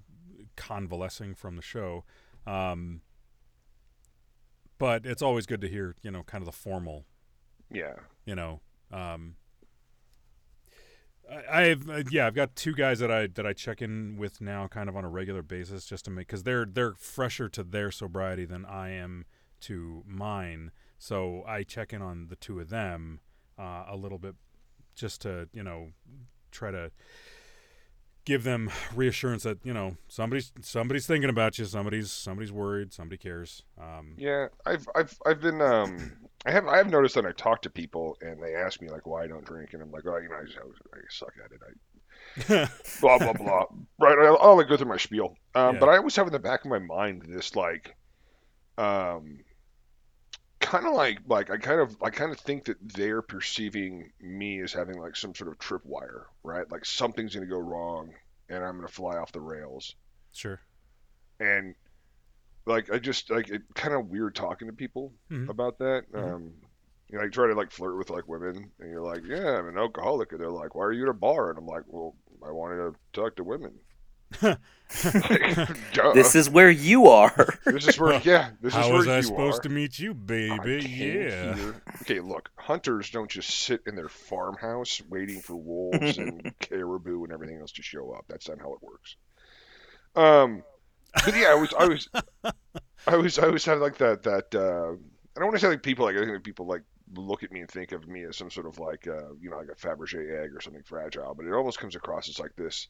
[0.56, 2.04] convalescing from the show.
[2.46, 3.02] Um,
[4.80, 7.06] but it's always good to hear you know kind of the formal
[7.72, 7.94] Yeah.
[8.26, 9.36] you know um
[11.30, 14.40] I, I've uh, yeah I've got two guys that I that I check in with
[14.40, 17.64] now kind of on a regular basis just to make because they're they're fresher to
[17.64, 19.26] their sobriety than I am
[19.62, 23.20] to mine so I check in on the two of them
[23.58, 24.36] uh, a little bit
[24.96, 25.90] just to you know
[26.52, 26.92] try to
[28.26, 33.18] give them reassurance that you know somebody's somebody's thinking about you somebody's somebody's worried somebody
[33.18, 33.64] cares.
[33.82, 36.12] Um Yeah, I've I've I've been um
[36.46, 39.08] I have I have noticed that I talk to people and they ask me like
[39.08, 41.52] why I don't drink and I'm like oh you know I, just, I suck at
[41.54, 41.62] it.
[41.66, 42.70] I
[43.02, 43.64] blah blah blah.
[43.98, 45.38] Right I'll, I'll like go through my spiel.
[45.56, 45.80] Um Yeah.
[45.80, 47.96] but I always have in the back of my mind this like
[48.78, 49.40] um
[50.70, 54.62] kind of like like I kind of I kind of think that they're perceiving me
[54.62, 58.14] as having like some sort of tripwire right like something's gonna go wrong
[58.50, 59.96] and I'm gonna fly off the rails
[60.34, 60.62] sure
[61.40, 61.76] and
[62.68, 65.48] like I just like it kind of weird talking to people Mhm.
[65.50, 66.06] about that.
[66.16, 66.36] Mhm.
[66.36, 66.56] Um,
[67.10, 69.70] you know, I try to like flirt with like women, and you're like, "Yeah, I'm
[69.70, 72.18] an alcoholic," and they're like, "Why are you at a bar?" And I'm like, "Well,
[72.46, 73.80] I wanted to talk to women."
[74.42, 77.60] Like, this is where you are.
[77.66, 79.64] this is where yeah, this is How where was I you supposed are.
[79.64, 80.78] to meet you, baby?
[80.88, 81.56] Yeah.
[81.56, 87.24] here- Okay, look, hunters don't just sit in their farmhouse waiting for wolves and caribou
[87.24, 88.26] and everything else to show up.
[88.30, 89.16] That's not how it works.
[90.16, 90.64] Um,
[91.26, 92.10] but yeah, I was, I was,
[93.08, 94.56] I was, I was having like that, that.
[94.56, 94.94] Uh,
[95.36, 96.84] I don't want to say like people like I think that people like
[97.16, 99.58] look at me and think of me as some sort of like uh, you know
[99.58, 102.88] like a Fabergé egg or something fragile, but it almost comes across as like this,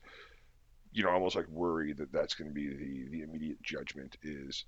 [0.97, 4.65] you know, almost like worry that that's going to be the the immediate judgment is,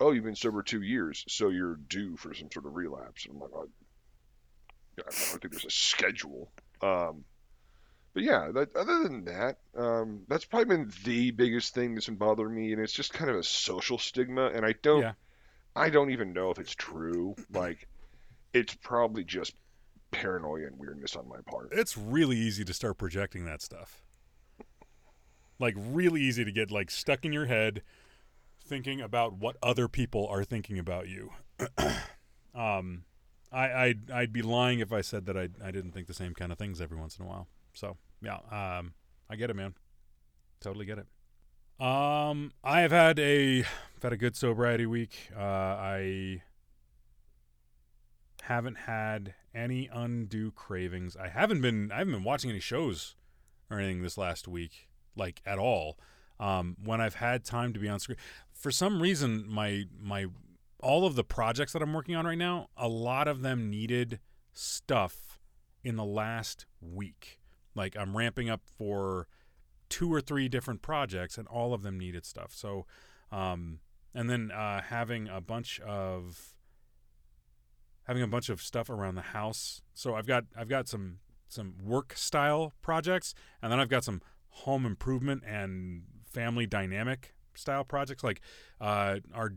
[0.00, 3.26] oh, you've been sober two years, so you're due for some sort of relapse.
[3.26, 3.68] And I'm like, well,
[4.98, 6.50] I don't think there's a schedule.
[6.80, 7.24] Um,
[8.14, 12.16] but yeah, that, other than that, um, that's probably been the biggest thing that's been
[12.16, 15.12] bothering me, and it's just kind of a social stigma, and I don't, Yeah.
[15.74, 17.36] I don't even know if it's true.
[17.52, 17.86] Like,
[18.54, 19.54] it's probably just
[20.10, 21.68] paranoia and weirdness on my part.
[21.72, 24.05] It's really easy to start projecting that stuff.
[25.58, 27.82] Like really easy to get like stuck in your head
[28.64, 31.30] thinking about what other people are thinking about you.
[32.54, 33.04] um
[33.52, 36.34] I I'd, I'd be lying if I said that I I didn't think the same
[36.34, 37.48] kind of things every once in a while.
[37.72, 38.94] So, yeah, um
[39.30, 39.74] I get it, man.
[40.60, 41.06] Totally get it.
[41.84, 45.30] Um I have had a I've had a good sobriety week.
[45.36, 46.42] Uh I
[48.42, 51.16] haven't had any undue cravings.
[51.16, 53.16] I haven't been I haven't been watching any shows
[53.70, 55.98] or anything this last week, like at all.
[56.38, 58.18] Um, when I've had time to be on screen,
[58.52, 60.26] for some reason, my my
[60.80, 64.20] all of the projects that I'm working on right now, a lot of them needed
[64.52, 65.38] stuff
[65.82, 67.38] in the last week.
[67.74, 69.28] Like I'm ramping up for
[69.88, 72.52] two or three different projects, and all of them needed stuff.
[72.54, 72.86] So,
[73.30, 73.80] um,
[74.14, 76.54] and then uh, having a bunch of
[78.06, 79.82] having a bunch of stuff around the house.
[79.94, 84.22] So I've got I've got some some work style projects, and then I've got some
[84.56, 88.24] home improvement and family dynamic style projects.
[88.24, 88.40] Like
[88.80, 89.52] uh, our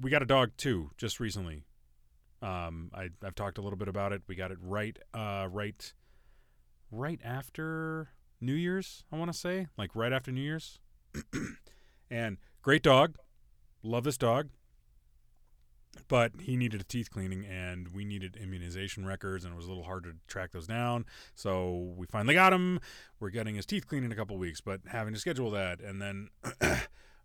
[0.00, 1.64] we got a dog too just recently.
[2.40, 4.22] Um, I I've talked a little bit about it.
[4.26, 5.92] We got it right uh, right
[6.90, 8.08] right after
[8.40, 9.04] New Year's.
[9.12, 10.78] I want to say like right after New Year's.
[12.10, 13.16] and great dog,
[13.82, 14.48] love this dog
[16.08, 19.68] but he needed a teeth cleaning and we needed immunization records and it was a
[19.68, 21.04] little hard to track those down.
[21.34, 22.80] So we finally got him.
[23.20, 26.00] We're getting his teeth cleaned in a couple weeks but having to schedule that and
[26.00, 26.28] then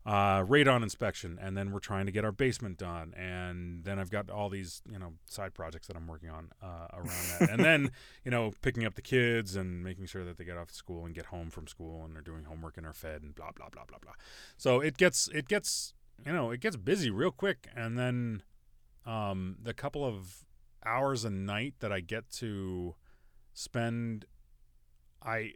[0.05, 3.13] uh, radon inspection and then we're trying to get our basement done.
[3.15, 6.87] And then i've got all these you know side projects that i'm working on uh,
[6.93, 7.49] around that.
[7.49, 7.91] And then
[8.25, 11.05] you know picking up the kids and making sure that they get off to school
[11.05, 13.69] and get home from school and they're doing homework and are fed and blah blah
[13.69, 14.13] blah blah blah.
[14.57, 15.93] So it gets it gets
[16.25, 17.67] you know it gets busy real quick.
[17.75, 18.43] And then
[19.05, 20.45] um, the couple of
[20.85, 22.95] hours a night that I get to
[23.53, 24.25] spend,
[25.21, 25.53] I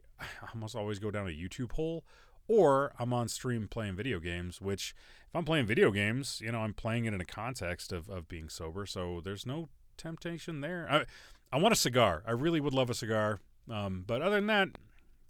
[0.54, 2.06] almost always go down a YouTube hole,
[2.48, 4.62] or I'm on stream playing video games.
[4.62, 4.96] Which,
[5.28, 8.28] if I'm playing video games, you know, I'm playing it in a context of of
[8.28, 10.88] being sober, so there's no temptation there.
[10.90, 11.06] I
[11.52, 12.24] I want a cigar.
[12.26, 14.70] I really would love a cigar, um, but other than that,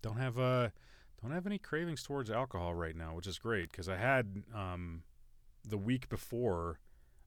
[0.01, 0.69] don't have uh
[1.21, 5.03] don't have any cravings towards alcohol right now, which is great because I had um,
[5.67, 6.79] the week before.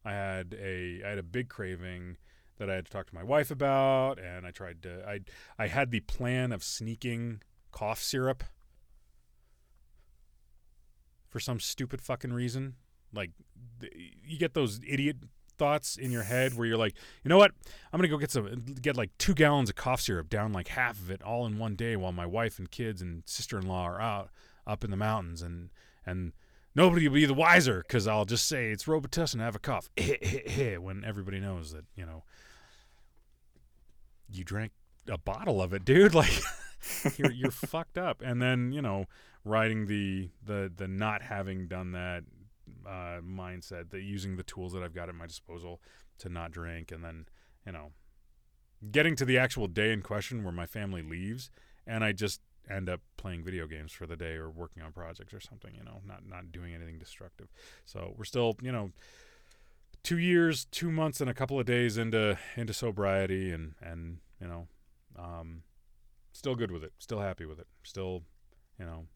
[0.05, 2.17] I had a I had a big craving
[2.59, 5.21] that I had to talk to my wife about, and I tried to I
[5.59, 8.45] I had the plan of sneaking cough syrup
[11.29, 12.75] for some stupid fucking reason.
[13.13, 13.31] Like
[14.25, 15.17] you get those idiot
[15.59, 17.53] thoughts in your head where you're like, you know what?
[17.93, 20.99] I'm gonna go get some get like two gallons of cough syrup, down like half
[20.99, 23.85] of it all in one day while my wife and kids and sister in law
[23.85, 24.31] are out
[24.67, 25.71] up in the mountains and
[26.07, 26.33] and
[26.75, 31.05] nobody will be the wiser because I'll just say it's Robitussin have a cough when
[31.05, 32.25] everybody knows that you know
[34.33, 34.73] you drank
[35.09, 36.15] a bottle of it, dude.
[36.21, 38.23] Like you're you're fucked up.
[38.25, 39.05] And then you know
[39.45, 42.25] riding the the the not having done that
[42.87, 45.81] uh, mindset, that using the tools that I've got at my disposal
[46.19, 47.27] to not drink, and then
[47.67, 47.93] you know
[48.91, 51.51] getting to the actual day in question where my family leaves,
[51.87, 55.33] and I just end up playing video games for the day or working on projects
[55.33, 57.49] or something, you know, not not doing anything destructive.
[57.85, 58.91] So we're still, you know,
[60.03, 64.47] two years, two months, and a couple of days into into sobriety, and and you
[64.47, 64.69] know,
[65.19, 65.63] um,
[66.33, 68.23] still good with it, still happy with it, still,
[68.79, 69.07] you know,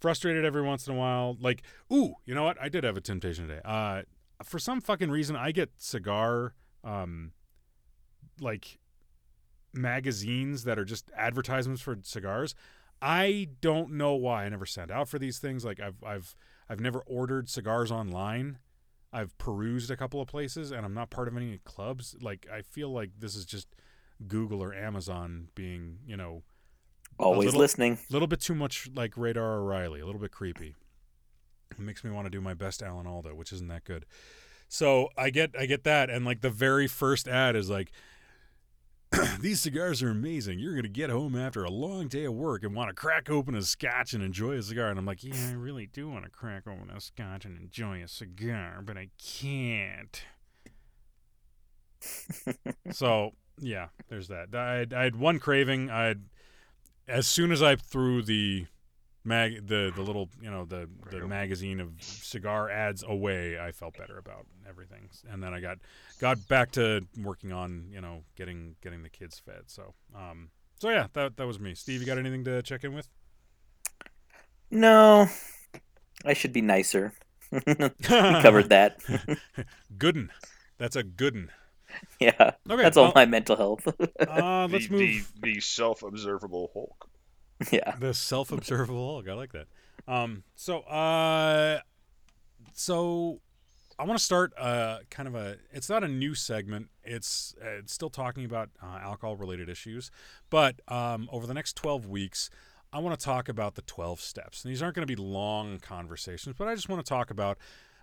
[0.00, 1.36] frustrated every once in a while.
[1.40, 1.62] Like,
[1.92, 2.60] ooh, you know what?
[2.60, 3.60] I did have a temptation today.
[3.64, 4.02] Uh,
[4.42, 7.32] for some fucking reason, I get cigar, um,
[8.40, 8.78] like
[9.72, 12.54] magazines that are just advertisements for cigars.
[13.02, 15.64] I don't know why I never sent out for these things.
[15.64, 16.36] Like I've I've
[16.68, 18.58] I've never ordered cigars online.
[19.12, 22.16] I've perused a couple of places and I'm not part of any clubs.
[22.20, 23.68] Like I feel like this is just
[24.28, 26.42] Google or Amazon being, you know,
[27.18, 27.94] Always little- listening.
[28.08, 30.74] a little bit too much like Radar O'Reilly, a little bit creepy.
[31.72, 34.04] It makes me want to do my best Alan Alda, which isn't that good.
[34.68, 37.90] So I get I get that, and like the very first ad is like,
[39.40, 40.58] "These cigars are amazing.
[40.58, 43.54] You're gonna get home after a long day of work and want to crack open
[43.54, 46.30] a scotch and enjoy a cigar." And I'm like, "Yeah, I really do want to
[46.30, 50.22] crack open a scotch and enjoy a cigar, but I can't."
[52.90, 54.54] so Yeah, there's that.
[54.54, 55.90] I had, I had one craving.
[55.90, 56.24] I had,
[57.06, 58.66] as soon as I threw the
[59.24, 63.96] mag the the little you know the the magazine of cigar ads away, I felt
[63.96, 65.10] better about everything.
[65.30, 65.78] And then I got
[66.20, 69.64] got back to working on you know getting getting the kids fed.
[69.66, 71.74] So um so yeah, that that was me.
[71.74, 73.08] Steve, you got anything to check in with?
[74.70, 75.28] No,
[76.24, 77.12] I should be nicer.
[77.52, 77.60] we
[78.02, 79.00] covered that.
[79.98, 80.30] Gooden.
[80.78, 81.48] That's a gooden.
[82.20, 83.86] yeah, Okay, that's all well, my mental health.
[84.26, 85.32] Uh, let's the, move.
[85.40, 87.09] the, the self-observable Hulk.
[87.70, 87.96] yeah.
[87.98, 89.28] The self-observable Hulk.
[89.28, 89.66] I like that.
[90.08, 91.80] Um, so, uh,
[92.72, 93.40] so
[93.98, 95.58] I want to start uh, kind of a.
[95.72, 96.88] It's not a new segment.
[97.04, 100.10] It's uh, it's still talking about uh, alcohol-related issues,
[100.48, 102.48] but um, over the next twelve weeks,
[102.92, 104.64] I want to talk about the twelve steps.
[104.64, 107.58] And these aren't going to be long conversations, but I just want to talk about.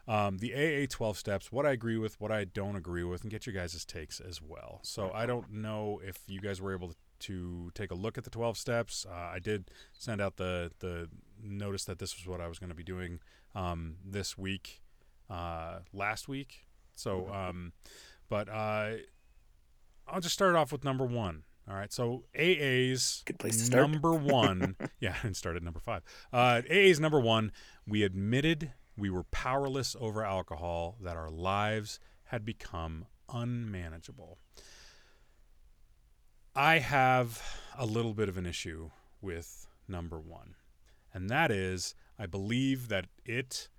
[0.10, 3.30] Um, the AA 12 steps, what I agree with, what I don't agree with, and
[3.30, 4.80] get your guys' takes as well.
[4.82, 8.24] So I don't know if you guys were able to to take a look at
[8.24, 9.06] the 12 steps.
[9.10, 11.10] Uh, I did send out the the
[11.42, 13.20] notice that this was what I was going to be doing
[13.56, 14.82] um, this week,
[15.30, 16.68] uh, last week.
[16.96, 17.74] So, um,
[18.30, 18.94] but uh,
[20.08, 21.44] I'll just start off with number one.
[21.70, 23.90] All right, so AA's Good place to start.
[23.90, 24.76] number one.
[25.02, 26.02] yeah, and start at number five.
[26.32, 27.52] Uh, AA's number one.
[27.86, 34.40] We admitted we were powerless over alcohol, that our lives had become unmanageable.
[36.60, 37.40] I have
[37.78, 38.90] a little bit of an issue
[39.22, 40.56] with number one,
[41.14, 43.70] and that is I believe that it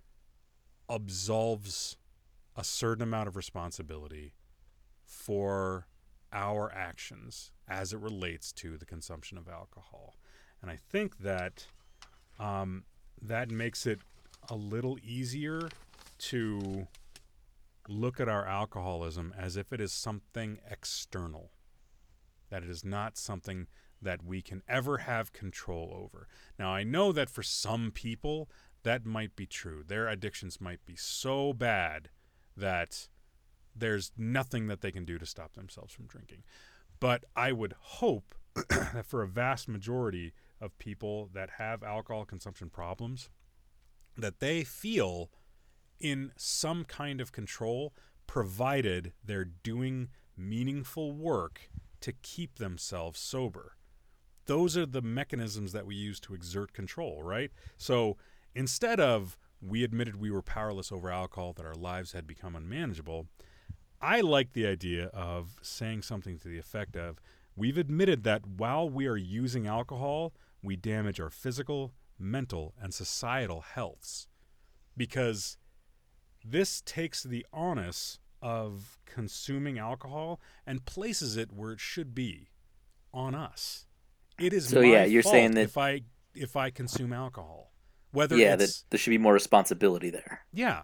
[0.89, 1.97] absolves
[2.55, 4.35] a certain amount of responsibility
[5.05, 5.89] for
[6.33, 10.15] our actions as it relates to the consumption of alcohol.
[10.63, 11.67] And I think that
[12.39, 12.85] um,
[13.21, 13.99] that makes it
[14.49, 15.69] a little easier
[16.19, 16.87] to
[17.89, 21.51] look at our alcoholism as if it is something external
[22.51, 23.67] that it is not something
[24.01, 26.29] that we can ever have control over.
[26.59, 28.49] Now, I know that for some people,
[28.85, 29.83] that might be true.
[29.87, 32.11] Their addictions might be so bad
[32.57, 33.09] that
[33.75, 36.45] there's nothing that they can do to stop themselves from drinking.
[37.01, 38.35] But I would hope
[38.69, 43.31] that for a vast majority of people that have alcohol consumption problems,
[44.17, 45.31] that they feel
[46.01, 47.95] in some kind of control,
[48.27, 53.77] provided they're doing meaningful work to keep themselves sober.
[54.47, 57.51] Those are the mechanisms that we use to exert control, right?
[57.77, 58.17] So
[58.55, 63.27] instead of we admitted we were powerless over alcohol, that our lives had become unmanageable,
[64.01, 67.21] I like the idea of saying something to the effect of
[67.57, 70.33] we've admitted that while we are using alcohol,
[70.63, 74.29] we damage our physical, mental, and societal healths.
[74.97, 75.57] Because
[76.45, 82.51] this takes the onus of consuming alcohol and places it where it should be
[83.13, 83.87] on us.
[84.39, 86.03] It is So, yeah, you're saying that- if I
[86.35, 87.73] if I consume alcohol,
[88.13, 90.47] whether yeah, that there should be more responsibility there.
[90.53, 90.83] yeah.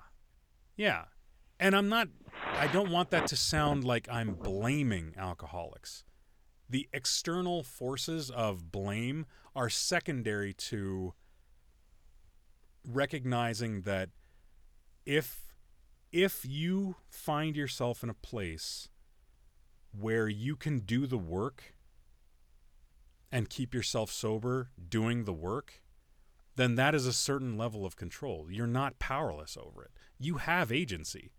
[0.76, 1.04] Yeah.
[1.60, 2.08] And I'm not
[2.42, 6.04] I don't want that to sound like I'm blaming alcoholics.
[6.68, 11.14] The external forces of blame are secondary to
[12.86, 14.10] recognizing that
[15.06, 15.53] if
[16.14, 18.88] if you find yourself in a place
[19.90, 21.74] where you can do the work
[23.33, 25.83] and keep yourself sober doing the work,
[26.55, 28.46] then that is a certain level of control.
[28.48, 29.90] You're not powerless over it.
[30.16, 31.33] You have agency.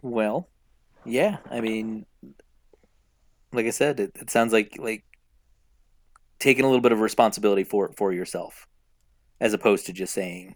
[0.00, 0.48] Well,
[1.04, 2.06] yeah, I mean,
[3.52, 5.02] like I said, it, it sounds like like
[6.38, 8.68] taking a little bit of responsibility for for yourself,
[9.40, 10.54] as opposed to just saying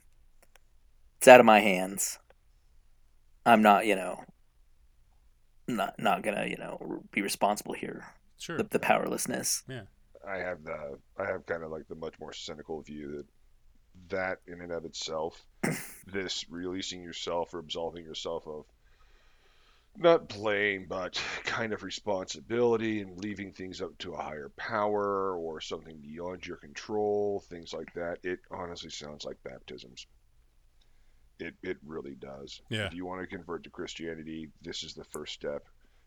[1.19, 2.21] it's out of my hands.
[3.47, 4.23] I'm not, you know,
[5.69, 8.05] not not gonna, you know, be responsible here.
[8.39, 8.59] Sure.
[8.59, 9.63] The, the powerlessness.
[9.69, 9.83] Yeah.
[10.29, 13.27] I have the I have kind of like the much more cynical view that
[14.09, 15.47] that in and of itself,
[16.07, 18.67] this releasing yourself or absolving yourself of
[19.99, 25.61] not blame but kind of responsibility and leaving things up to a higher power or
[25.61, 28.19] something beyond your control, things like that.
[28.23, 30.07] It honestly sounds like baptisms.
[31.39, 32.61] It it really does.
[32.71, 32.87] Yeah.
[32.87, 35.65] If you want to convert to Christianity, this is the first step.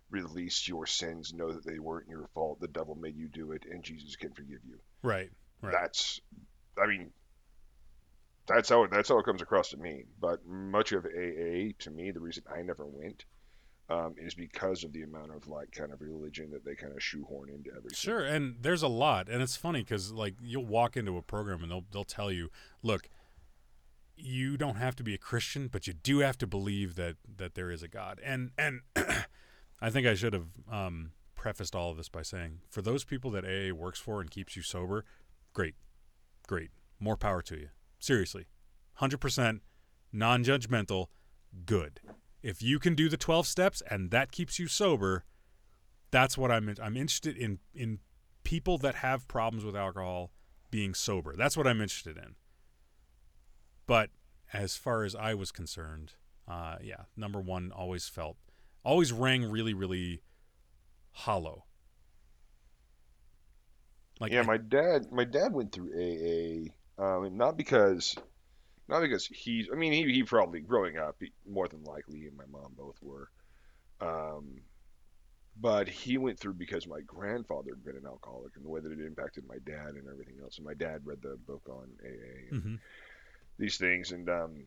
[0.10, 2.60] Release your sins, know that they weren't your fault.
[2.60, 4.80] The devil made you do it, and Jesus can forgive you.
[5.04, 5.30] Right.
[5.62, 5.74] Right.
[5.80, 6.20] That's,
[6.82, 7.12] I mean,
[8.48, 10.06] that's how it, that's how it comes across to me.
[10.20, 13.26] But much of AA, to me, the reason I never went,
[13.90, 17.02] um, is because of the amount of like kind of religion that they kind of
[17.02, 17.96] shoehorn into everything.
[17.96, 21.62] Sure, and there's a lot, and it's funny because like you'll walk into a program
[21.62, 22.50] and they'll they'll tell you,
[22.84, 23.10] look,
[24.22, 27.56] you don't have to be a Christian, but you do have to believe that that
[27.56, 28.20] there is a God.
[28.24, 28.82] And and
[29.82, 33.32] I think I should have um, prefaced all of this by saying, for those people
[33.32, 35.06] that AA works for and keeps you sober,
[35.54, 35.76] great,
[36.48, 37.70] great, more power to you.
[38.00, 38.48] Seriously,
[38.96, 39.62] hundred percent,
[40.12, 41.08] non-judgmental,
[41.66, 42.02] good.
[42.42, 45.26] If you can do the twelve steps and that keeps you sober,
[46.12, 46.74] that's what I'm.
[46.82, 48.00] I'm interested in in
[48.44, 50.32] people that have problems with alcohol
[50.72, 51.36] being sober.
[51.36, 52.36] That's what I'm interested in.
[53.90, 54.12] But
[54.54, 56.14] as far as I was concerned,
[56.48, 58.38] uh, yeah, number one always felt,
[58.84, 60.22] always rang really, really
[61.12, 61.66] hollow.
[64.20, 66.70] Like yeah, my dad, my dad went through AA,
[67.04, 68.16] um, not because,
[68.88, 69.70] not because he's.
[69.74, 72.98] I mean, he he probably growing up, he, more than likely, and my mom both
[73.02, 73.32] were.
[74.02, 74.62] Um,
[75.60, 78.92] but he went through because my grandfather had been an alcoholic and the way that
[78.92, 80.58] it impacted my dad and everything else.
[80.58, 82.76] And my dad read the book on AA and mm-hmm.
[83.60, 84.66] These things, and um,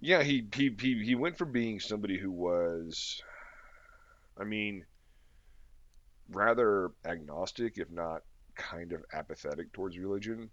[0.00, 3.20] yeah, he, he he he went from being somebody who was,
[4.38, 4.84] I mean,
[6.30, 8.22] rather agnostic, if not
[8.54, 10.50] kind of apathetic towards religion,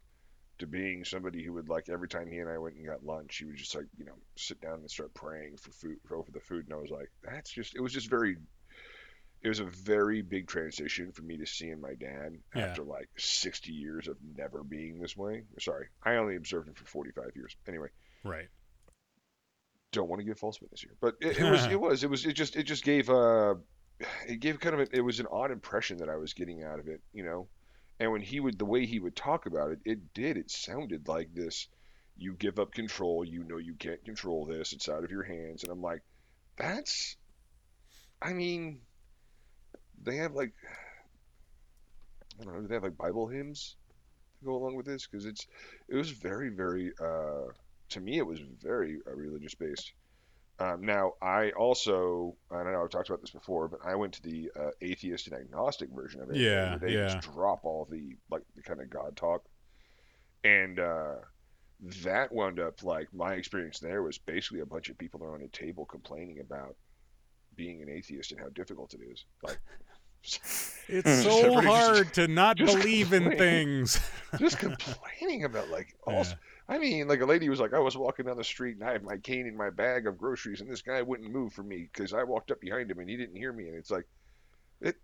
[0.59, 3.37] to being somebody who would like every time he and I went and got lunch,
[3.37, 6.31] he would just like you know sit down and start praying for food for over
[6.31, 8.37] the food, and I was like, that's just it was just very
[9.43, 12.67] it was a very big transition for me to seeing my dad yeah.
[12.67, 15.43] after like 60 years of never being this way.
[15.59, 17.55] Sorry, I only observed him for 45 years.
[17.67, 17.89] Anyway,
[18.23, 18.47] right.
[19.91, 22.25] Don't want to give false witness here, but it, it was it was it was
[22.25, 23.55] it just it just gave uh
[24.27, 26.79] it gave kind of a, it was an odd impression that I was getting out
[26.79, 27.47] of it, you know.
[27.99, 31.07] And when he would the way he would talk about it, it did it sounded
[31.09, 31.67] like this.
[32.15, 33.25] You give up control.
[33.25, 34.71] You know you can't control this.
[34.71, 35.63] It's out of your hands.
[35.63, 36.01] And I'm like,
[36.55, 37.17] that's.
[38.21, 38.79] I mean,
[40.03, 40.53] they have like
[42.39, 43.75] I don't know, do they have like Bible hymns
[44.39, 45.07] to go along with this?
[45.07, 45.47] Because it's
[45.87, 47.51] it was very very uh,
[47.89, 49.93] to me it was very uh, religious based.
[50.59, 54.21] Um, now I also I know I've talked about this before, but I went to
[54.21, 56.37] the uh, atheist and agnostic version of it.
[56.37, 57.07] Yeah, they yeah.
[57.07, 59.43] just drop all the like the kind of God talk,
[60.43, 61.15] and uh,
[62.03, 65.47] that wound up like my experience there was basically a bunch of people around a
[65.47, 66.75] table complaining about
[67.55, 69.25] being an atheist and how difficult it is.
[69.43, 69.59] Like,
[70.87, 73.99] it's so hard just, to not believe in things.
[74.39, 76.25] just complaining about like all.
[76.67, 76.75] Yeah.
[76.75, 78.93] I mean, like a lady was like, I was walking down the street and I
[78.93, 81.89] had my cane in my bag of groceries, and this guy wouldn't move for me
[81.91, 84.07] because I walked up behind him and he didn't hear me, and it's like,
[84.79, 84.95] it,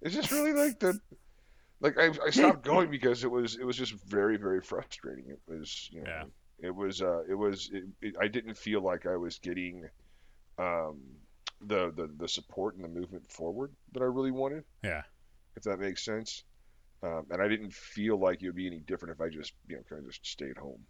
[0.00, 0.98] it's just really like the,
[1.80, 5.26] like I, I stopped going because it was it was just very very frustrating.
[5.28, 6.24] It was you know, yeah.
[6.68, 9.88] it was uh it was it, it, I didn't feel like I was getting,
[10.58, 11.00] um
[11.60, 14.64] the, the the support and the movement forward that I really wanted.
[14.82, 15.02] Yeah.
[15.56, 16.44] If that makes sense.
[17.02, 19.76] Um, and I didn't feel like it would be any different if I just you
[19.76, 20.80] know kind of just stayed home.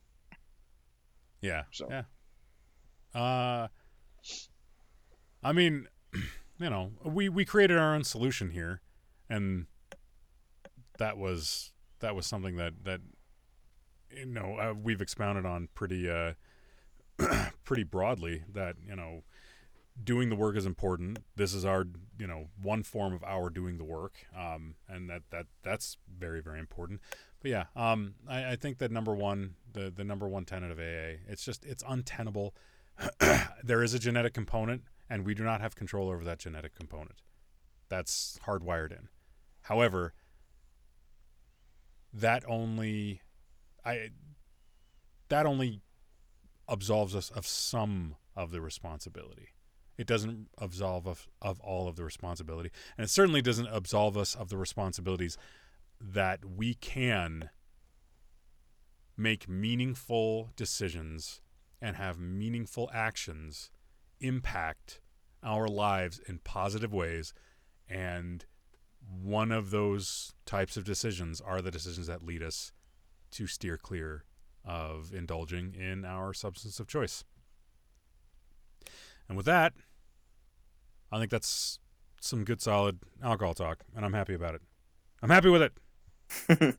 [1.40, 1.62] Yeah.
[1.72, 1.88] So.
[1.90, 2.02] Yeah.
[3.14, 3.68] Uh.
[5.42, 8.80] I mean, you know, we we created our own solution here,
[9.28, 9.66] and
[10.98, 13.00] that was that was something that that
[14.10, 16.32] you know uh, we've expounded on pretty uh
[17.64, 18.44] pretty broadly.
[18.52, 19.22] That you know
[20.02, 21.18] doing the work is important.
[21.36, 21.84] This is our,
[22.18, 26.40] you know, one form of our doing the work, um, and that that that's very
[26.40, 27.00] very important.
[27.40, 30.78] But yeah, um, I, I think that number one, the the number one tenet of
[30.78, 32.54] AA, it's just it's untenable.
[33.64, 37.22] there is a genetic component, and we do not have control over that genetic component.
[37.88, 39.08] That's hardwired in.
[39.62, 40.14] However,
[42.12, 43.22] that only,
[43.84, 44.10] I,
[45.28, 45.80] that only
[46.68, 49.50] absolves us of some of the responsibility
[49.98, 52.70] it doesn't absolve of, of all of the responsibility.
[52.96, 55.36] And it certainly doesn't absolve us of the responsibilities
[56.00, 57.50] that we can
[59.16, 61.40] make meaningful decisions
[61.82, 63.72] and have meaningful actions
[64.20, 65.00] impact
[65.42, 67.34] our lives in positive ways.
[67.88, 68.44] And
[69.20, 72.72] one of those types of decisions are the decisions that lead us
[73.32, 74.24] to steer clear
[74.64, 77.24] of indulging in our substance of choice.
[79.28, 79.72] And with that,
[81.10, 81.78] I think that's
[82.20, 84.62] some good solid alcohol talk, and I'm happy about it.
[85.22, 85.72] I'm happy with it.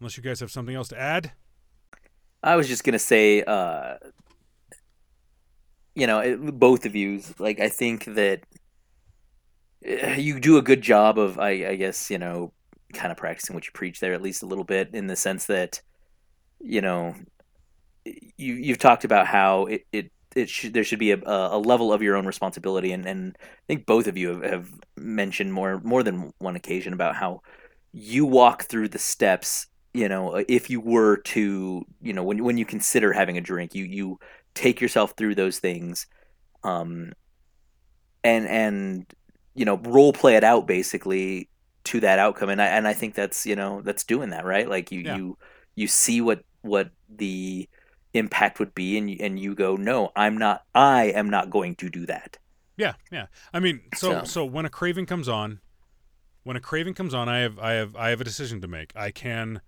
[0.00, 1.32] Unless you guys have something else to add.
[2.42, 3.96] I was just gonna say, uh,
[5.94, 7.22] you know, it, both of you.
[7.38, 8.44] Like, I think that
[9.84, 12.52] eh, you do a good job of, I, I guess, you know,
[12.94, 15.46] kind of practicing what you preach there, at least a little bit, in the sense
[15.46, 15.82] that,
[16.60, 17.14] you know,
[18.04, 21.92] you you've talked about how it, it it should there should be a, a level
[21.92, 25.80] of your own responsibility and, and I think both of you have, have mentioned more
[25.84, 27.42] more than one occasion about how
[27.92, 32.58] you walk through the steps you know if you were to you know when when
[32.58, 34.18] you consider having a drink you you
[34.54, 36.06] take yourself through those things
[36.64, 37.12] um
[38.24, 39.06] and and
[39.54, 41.48] you know role play it out basically
[41.84, 44.68] to that outcome and I and I think that's you know that's doing that right
[44.68, 45.16] like you Yeah.
[45.16, 45.38] you
[45.76, 47.68] you see what what the
[48.14, 51.74] impact would be and you, and you go no I'm not I am not going
[51.76, 52.38] to do that
[52.76, 53.26] Yeah, yeah.
[53.52, 55.60] I mean, so So- so when a craving comes on,
[56.44, 58.92] when a craving comes on, I have I have I have a decision to make.
[58.96, 59.60] I can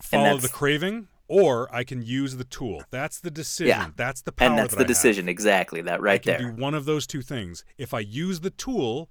[0.00, 2.82] follow the craving, or I can use the tool.
[2.90, 3.68] That's the decision.
[3.68, 3.90] Yeah.
[3.96, 4.48] That's the power.
[4.50, 4.88] and that's that the I have.
[4.88, 6.34] decision exactly that right there.
[6.34, 7.64] I can there do one of those two things.
[7.78, 9.08] If I use the tool,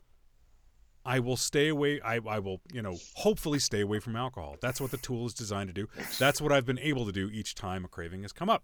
[1.06, 2.02] I will stay away.
[2.02, 4.58] I, I will, you know, hopefully stay away from alcohol.
[4.62, 5.88] That's what the tool is designed to do.
[6.18, 8.64] That's what I've been able to do each time a craving has come up.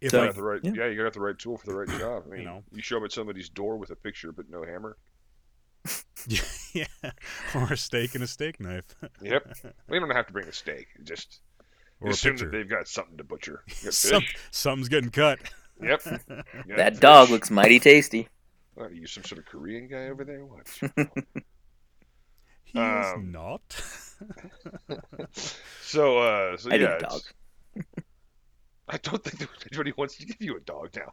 [0.00, 0.72] If You So- I, got the right, yeah.
[0.76, 0.86] yeah.
[0.88, 2.24] you got the right tool for the right job.
[2.26, 2.62] I mean, you, know.
[2.78, 4.96] show up at somebody's door with a picture but no hammer.
[6.74, 6.84] yeah,
[7.54, 8.84] or a steak and a steak knife,
[9.22, 9.54] Yep.
[9.88, 10.88] we don't have to bring a steak.
[11.02, 11.40] Just
[12.00, 13.62] or assume that they've got something to butcher.
[13.82, 15.38] You Some, something's getting cut.
[15.82, 16.02] Yep.
[16.66, 18.28] Yeah, that dog looks mighty tasty
[18.78, 20.44] What, are you some sort of Korean guy over there?
[20.44, 20.68] What?
[22.64, 23.62] He Um, is not.
[25.80, 27.20] so, uh, so I need yeah, a dog
[28.88, 31.12] I don't think that anybody wants to give you a dog now.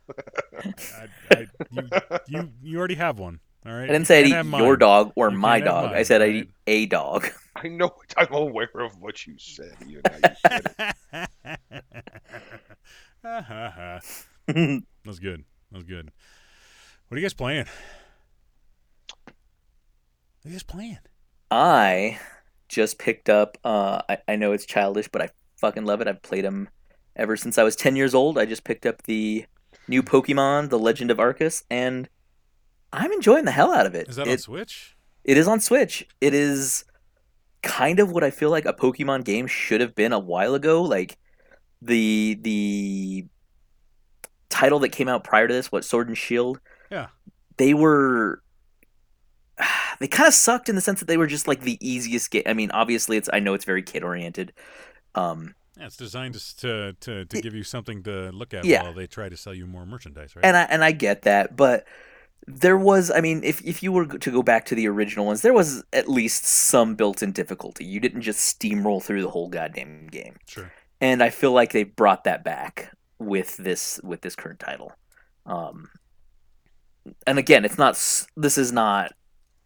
[0.91, 1.89] I, I, you,
[2.27, 3.39] you, you already have one.
[3.65, 3.83] All right.
[3.89, 4.77] I didn't say I'd eat your mine.
[4.77, 7.91] dog or You my can't dog I mine, said I'd eat a dog I know.
[8.17, 9.75] I'm aware of what you said.
[9.87, 10.75] Even how you said it.
[13.23, 14.01] that
[15.05, 15.43] was good.
[15.71, 16.11] That was good.
[17.07, 17.65] What are you guys playing?
[19.25, 20.97] What are you guys playing?
[21.51, 22.19] I
[22.67, 23.57] just picked up.
[23.63, 26.07] Uh, I, I know it's childish, but I fucking love it.
[26.07, 26.69] I've played them
[27.15, 28.37] ever since I was ten years old.
[28.37, 29.45] I just picked up the
[29.87, 32.09] new Pokemon, The Legend of Arceus, and
[32.91, 34.09] I'm enjoying the hell out of it.
[34.09, 34.95] Is that on Switch?
[35.23, 36.07] it is on Switch.
[36.21, 36.85] It is
[37.61, 40.81] kind of what I feel like a Pokemon game should have been a while ago.
[40.81, 41.17] Like
[41.81, 43.25] the the
[44.49, 46.59] title that came out prior to this, what Sword and Shield.
[46.91, 47.07] Yeah.
[47.57, 48.41] They were
[49.99, 52.43] they kind of sucked in the sense that they were just like the easiest game.
[52.45, 54.53] I mean, obviously it's I know it's very kid oriented.
[55.15, 58.83] Um Yeah, it's designed to to to, to give you something to look at Yeah.
[58.83, 60.43] while they try to sell you more merchandise, right?
[60.45, 61.85] and I and I get that, but
[62.47, 65.41] there was I mean, if if you were to go back to the original ones,
[65.41, 67.85] there was at least some built-in difficulty.
[67.85, 70.35] You didn't just steamroll through the whole goddamn game.
[70.45, 70.71] sure.
[71.01, 74.91] and I feel like they brought that back with this with this current title.
[75.47, 75.89] Um,
[77.27, 77.95] and again, it's not.
[78.35, 79.11] This is not.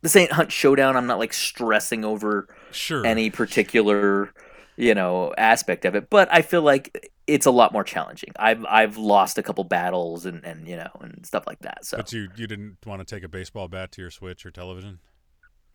[0.02, 0.96] This ain't Hunt Showdown.
[0.96, 3.06] I'm not like stressing over Sure.
[3.06, 4.32] any particular,
[4.78, 6.10] you know, aspect of it.
[6.10, 8.30] But I feel like it's a lot more challenging.
[8.40, 11.86] I've I've lost a couple battles and and you know and stuff like that.
[11.86, 14.52] So But you you didn't want to take a baseball bat to your Switch or
[14.52, 15.00] television?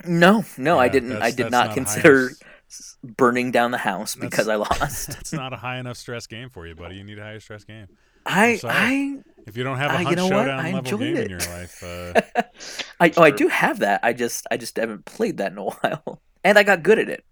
[0.06, 1.12] no, no, I didn't.
[1.22, 2.38] I did that's not consider enough-
[3.16, 5.08] burning down the house That's- because I lost.
[5.08, 6.96] That's not a high enough stress game for you, buddy.
[6.96, 7.86] You need a higher stress game.
[8.26, 8.60] I.
[8.64, 10.30] I If you don't have a Ah, you Hunt know what?
[10.46, 12.20] Showdown I level game in your life, uh,
[13.00, 14.00] I oh I do have that.
[14.02, 17.08] I just I just haven't played that in a while, and I got good at
[17.08, 17.24] it.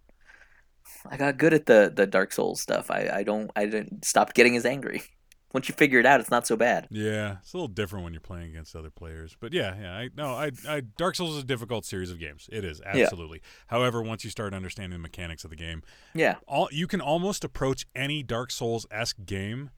[1.09, 2.91] I got good at the the Dark Souls stuff.
[2.91, 5.03] I I don't I didn't stop getting as angry.
[5.55, 6.89] Once you figure it out, it's not so bad.
[6.91, 9.37] yeah, it's a little different when you're playing against other players.
[9.39, 12.49] But yeah, yeah, I no, I, I Dark Souls is a difficult series of games.
[12.51, 13.03] It is Yeah.
[13.03, 13.43] absolutely.
[13.67, 15.83] However, once you start understanding the mechanics of the game,
[16.15, 19.71] Yeah, all you can almost approach any Dark Souls esque game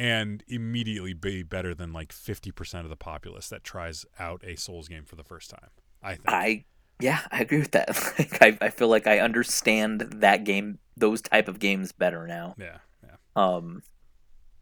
[0.00, 4.56] and immediately be better than like fifty percent of the populace that tries out a
[4.56, 5.68] Souls game for the first time.
[6.02, 6.28] I think.
[6.28, 6.64] I
[7.00, 7.90] yeah I agree with that.
[8.18, 12.54] Like, I I feel like I understand that game, those type of games better now.
[12.58, 13.16] yeah, yeah.
[13.36, 13.82] Um,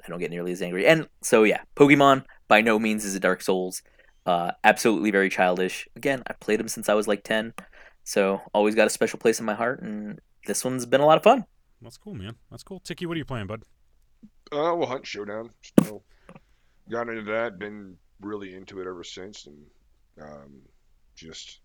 [0.05, 0.89] I don't get nearly as angry.
[0.89, 3.83] And so yeah, Pokemon by no means is a Dark Souls.
[4.27, 5.87] Uh, absolutely very childish.
[5.95, 7.55] Again, I've played them since I was like ten,
[8.03, 9.83] so always got a special place in my heart.
[9.83, 11.45] And this one's been a lot of fun.
[11.81, 12.35] That's cool, man.
[12.51, 12.81] That's cool.
[12.81, 13.63] Tiki, what are you playing, bud?
[14.53, 15.51] Uh, well, Hunt Showdown.
[15.63, 16.03] Still
[16.91, 17.59] got into that.
[17.59, 19.67] Been really into it ever since, and
[20.21, 20.61] um,
[21.17, 21.61] just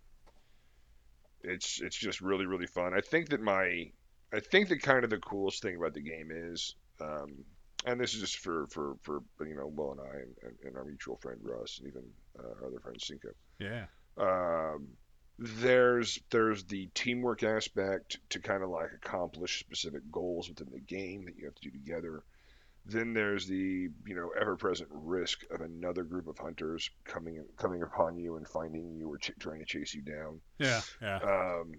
[1.44, 2.94] it's it's just really really fun.
[2.94, 3.92] I think that my
[4.34, 7.46] I think that kind of the coolest thing about the game is, um,
[7.86, 10.84] and this is just for for for you know Will and I and, and, our
[10.84, 12.04] mutual friend Russ and even
[12.40, 13.30] uh, our other friend Cinco.
[13.60, 13.86] Yeah.
[14.18, 14.88] um,
[15.40, 21.26] there's there's the teamwork aspect to kind of like accomplish specific goals within the game
[21.26, 22.24] that you have to do together.
[22.86, 28.18] Then there's the you know ever-present risk of another group of hunters coming coming upon
[28.18, 30.42] you and finding you or ch- trying to chase you down.
[30.58, 30.82] Yeah.
[31.02, 31.20] Yeah.
[31.20, 31.72] Um,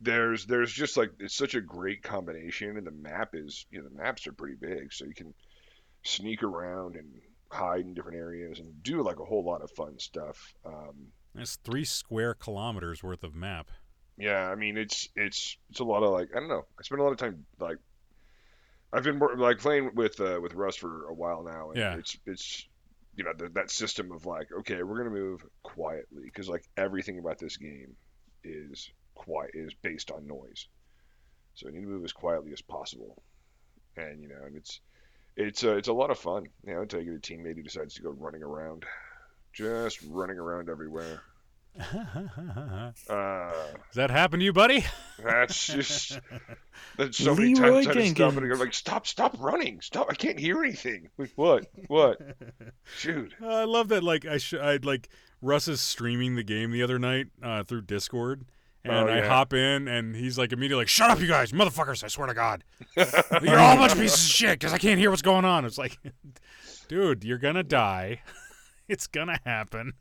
[0.00, 3.88] there's there's just like it's such a great combination, and the map is you know
[3.88, 5.34] the maps are pretty big, so you can
[6.02, 7.20] sneak around and
[7.50, 10.54] hide in different areas and do like a whole lot of fun stuff.
[10.64, 13.68] Um, It's three square kilometers worth of map.
[14.16, 16.64] Yeah, I mean it's it's it's a lot of like I don't know.
[16.78, 17.78] I spend a lot of time like
[18.92, 21.96] I've been like playing with uh, with Russ for a while now, and Yeah.
[21.96, 22.66] it's it's
[23.14, 27.18] you know the, that system of like, okay, we're gonna move quietly because like everything
[27.18, 27.96] about this game
[28.44, 30.68] is quiet is based on noise,
[31.54, 33.22] so we need to move as quietly as possible,
[33.96, 34.80] and you know, and it's
[35.36, 36.46] it's uh, it's a lot of fun.
[36.64, 38.86] You know, until you get a teammate who decides to go running around,
[39.52, 41.22] just running around everywhere.
[43.08, 44.84] Uh, Does that happen to you, buddy?
[45.22, 46.18] that's just
[46.96, 48.58] that's so many Leroy times I just stop and Jenkins.
[48.58, 50.06] go like, stop, stop running, stop!
[50.10, 51.10] I can't hear anything.
[51.18, 51.66] Like, what?
[51.86, 52.20] What?
[52.96, 53.34] Shoot.
[53.44, 54.02] I love that.
[54.02, 55.08] Like I, sh- I like
[55.40, 58.44] Russ is streaming the game the other night uh, through Discord,
[58.84, 62.02] and Oh, I hop in, and he's like immediately like, "Shut up, you guys, motherfuckers!
[62.02, 62.64] I swear to God,
[62.96, 65.64] you're all a bunch of pieces of shit because I can't hear what's going on."
[65.64, 65.98] It's like,
[66.88, 68.22] dude, you're gonna die.
[68.88, 69.92] it's gonna happen.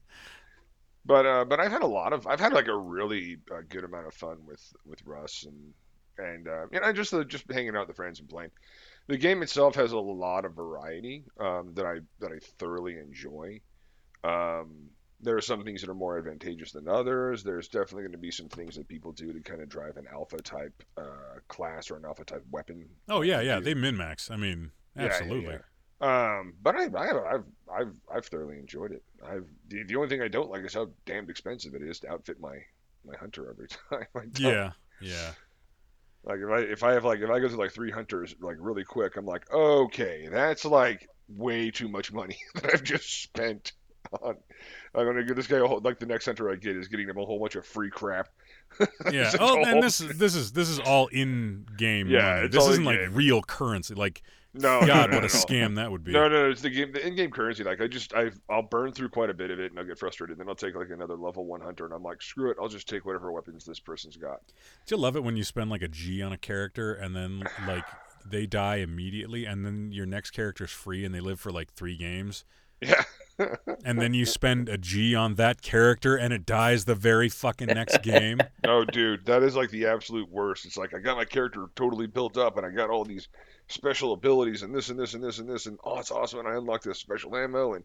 [1.08, 3.86] But uh, but I've had a lot of I've had like a really uh, good
[3.86, 5.74] amount of fun with with Russ and
[6.18, 8.52] and uh, you know just uh, just hanging out with friends and playing.
[9.08, 13.62] The game itself has a lot of variety um, that I that I thoroughly enjoy.
[14.26, 14.90] Um,
[15.22, 17.42] there are some things that are more advantageous than others.
[17.42, 20.06] There's definitely going to be some things that people do to kind of drive an
[20.12, 22.86] alpha type uh, class or an alpha type weapon.
[23.08, 24.30] Oh yeah, yeah, they min max.
[24.30, 25.54] I mean, Yeah, yeah, absolutely.
[25.54, 25.60] yeah.
[26.00, 27.44] Um, but I, I, I've,
[27.74, 29.04] I've, I've thoroughly enjoyed it.
[29.28, 32.10] I've the, the only thing I don't like is how damned expensive it is to
[32.12, 32.56] outfit my
[33.06, 34.06] my hunter every time.
[34.16, 34.72] I don't- Yeah,
[35.02, 35.32] yeah.
[36.24, 38.58] Like if I if I have like if I go through like three hunters like
[38.60, 43.72] really quick, I'm like, okay, that's like way too much money that I've just spent
[44.22, 44.36] on.
[44.94, 47.08] I'm gonna give this guy a whole like the next hunter I get is getting
[47.10, 48.28] him a whole bunch of free crap.
[49.12, 49.32] Yeah.
[49.40, 52.46] Oh, whole- and this is this is this is all in game Yeah.
[52.48, 53.94] This isn't like real currency.
[53.94, 54.22] Like,
[54.54, 56.12] no, God, no, what a scam that would be.
[56.12, 57.64] No, no, it's the game, the in-game currency.
[57.64, 60.00] Like I just, I, I'll burn through quite a bit of it, and I'll get
[60.00, 60.38] frustrated.
[60.38, 62.88] Then I'll take like another level one hunter, and I'm like, screw it, I'll just
[62.88, 64.42] take whatever weapons this person's got.
[64.86, 67.44] Do you love it when you spend like a G on a character and then
[67.68, 67.86] like
[68.26, 71.96] they die immediately, and then your next character's free and they live for like three
[71.96, 72.46] games,
[72.82, 73.04] Yeah,
[73.86, 77.68] and then you spend a G on that character and it dies the very fucking
[77.68, 78.40] next game.
[78.68, 80.66] oh, dude, that is like the absolute worst.
[80.66, 83.28] It's like I got my character totally built up, and I got all these
[83.68, 86.48] special abilities, and this and this and this and this, and oh, it's awesome, and
[86.48, 87.84] I unlocked this special ammo, and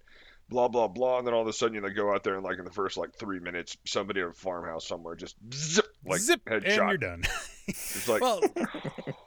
[0.49, 2.45] blah blah blah, and then all of a sudden you know, go out there and
[2.45, 6.21] like in the first like three minutes, somebody in a farmhouse somewhere just zip like
[6.21, 6.67] Zip, headshot.
[6.67, 7.23] and you're done.
[7.69, 8.41] It's like well,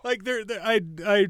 [0.04, 1.28] like there, there, I, I,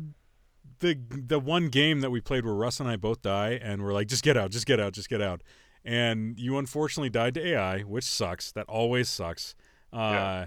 [0.80, 3.94] the the one game that we played where Russ and I both die, and we're
[3.94, 5.44] like, just get out, just get out, just get out,
[5.86, 8.52] and you unfortunately died to AI, which sucks.
[8.54, 9.54] That always sucks.
[9.94, 10.46] Uh, Yeah.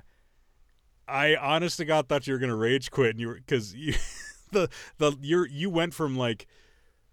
[1.07, 3.95] I honest to God thought you were gonna rage quit, and you were because you,
[4.53, 4.69] the
[4.99, 6.47] the you you went from like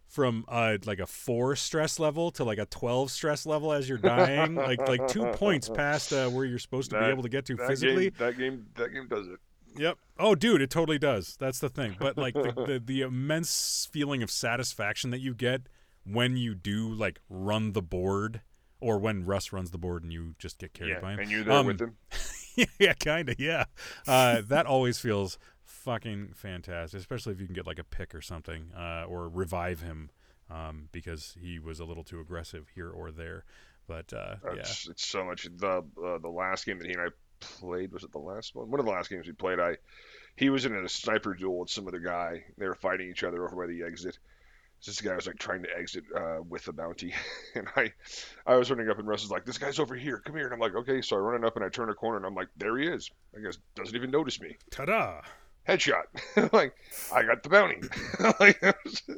[0.08, 3.98] from uh like a four stress level to like a twelve stress level as you're
[3.98, 7.46] dying, like like two points past uh, where you're supposed to be able to get
[7.46, 8.12] to that physically.
[8.12, 9.40] game, that game, that game does it.
[9.78, 9.98] Yep.
[10.18, 11.36] Oh, dude, it totally does.
[11.38, 11.98] That's the thing.
[12.00, 15.64] But like the, the the immense feeling of satisfaction that you get
[16.06, 18.40] when you do like run the board,
[18.80, 21.20] or when Russ runs the board and you just get carried Yeah, by him.
[21.20, 21.98] and you're there Um, with him.
[22.80, 23.38] yeah, kind of.
[23.40, 23.66] Yeah.
[24.08, 25.38] Uh, that always feels
[25.86, 29.82] fucking fantastic, especially if you can get like a pick or something, uh, or revive
[29.82, 30.10] him
[30.50, 33.46] um, because he was a little too aggressive here or there.
[33.88, 34.60] But uh, yeah.
[34.60, 35.48] It's, it's so much.
[35.58, 37.08] The uh, the last game that he and I
[37.40, 38.70] played was it the last one?
[38.70, 39.60] One of the last games we played.
[39.60, 39.78] I
[40.36, 42.44] he was in a sniper duel with some other guy.
[42.58, 44.18] They were fighting each other over by the exit.
[44.86, 47.14] This guy was like trying to exit uh, with the bounty,
[47.56, 47.94] and I,
[48.46, 50.54] I was running up, and Russ was like, "This guy's over here, come here." And
[50.54, 52.50] I'm like, "Okay." So I run up, and I turn a corner, and I'm like,
[52.58, 54.58] "There he is." I guess doesn't even notice me.
[54.72, 55.22] Ta-da!
[55.68, 56.04] Headshot.
[56.54, 56.76] like,
[57.14, 57.82] I got the bounty.
[58.40, 59.10] like, just-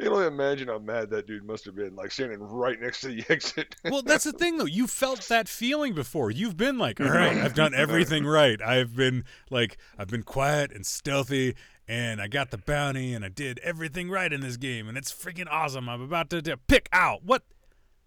[0.00, 3.08] you don't imagine how mad that dude must have been, like standing right next to
[3.08, 3.76] the exit.
[3.84, 4.64] well, that's the thing, though.
[4.64, 6.30] You felt that feeling before.
[6.30, 8.60] You've been like, all right, I've done everything right.
[8.60, 11.54] I've been like, I've been quiet and stealthy,
[11.86, 15.12] and I got the bounty, and I did everything right in this game, and it's
[15.12, 15.88] freaking awesome.
[15.88, 17.42] I'm about to, to pick out what,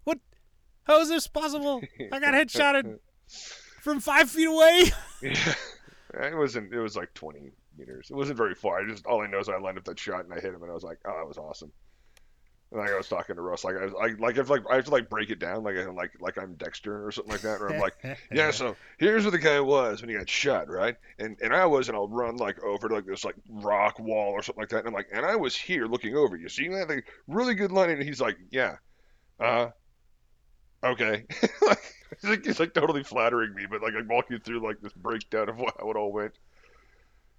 [0.04, 0.18] what,
[0.84, 1.80] how is this possible?
[2.12, 2.98] I got headshotted
[3.80, 4.92] from five feet away.
[5.22, 6.72] Yeah, it wasn't.
[6.72, 8.08] It was like 20 meters.
[8.10, 8.80] It wasn't very far.
[8.80, 10.62] I just all I know is I lined up that shot and I hit him,
[10.62, 11.72] and I was like, oh, that was awesome.
[12.70, 14.76] And like I was talking to Russ, like I was like, like if like I
[14.76, 17.40] have to like break it down, like I'm like like I'm Dexter or something like
[17.40, 17.94] that, or I'm like,
[18.32, 18.50] yeah.
[18.50, 20.96] So here's where the guy was when he got shot, right?
[21.18, 24.32] And and I was, and I'll run like over to like this like rock wall
[24.32, 26.36] or something like that, and I'm like, and I was here looking over.
[26.36, 26.90] You see that?
[26.90, 28.76] Like really good line, and he's like, yeah,
[29.40, 29.68] uh,
[30.84, 31.24] okay.
[31.66, 31.80] like
[32.20, 35.48] he's like, he's like totally flattering me, but like I'm walking through like this breakdown
[35.48, 36.34] of what, how it all went.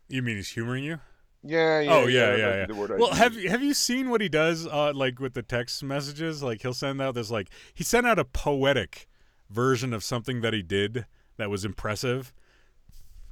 [0.10, 1.00] You mean he's humoring you?
[1.44, 1.94] Yeah, yeah.
[1.94, 2.86] Oh, yeah, yeah, yeah.
[2.86, 4.68] I Well, have you have you seen what he does?
[4.68, 8.20] Uh, like with the text messages, like he'll send out this like he sent out
[8.20, 9.08] a poetic
[9.50, 11.06] version of something that he did
[11.38, 12.34] that was impressive,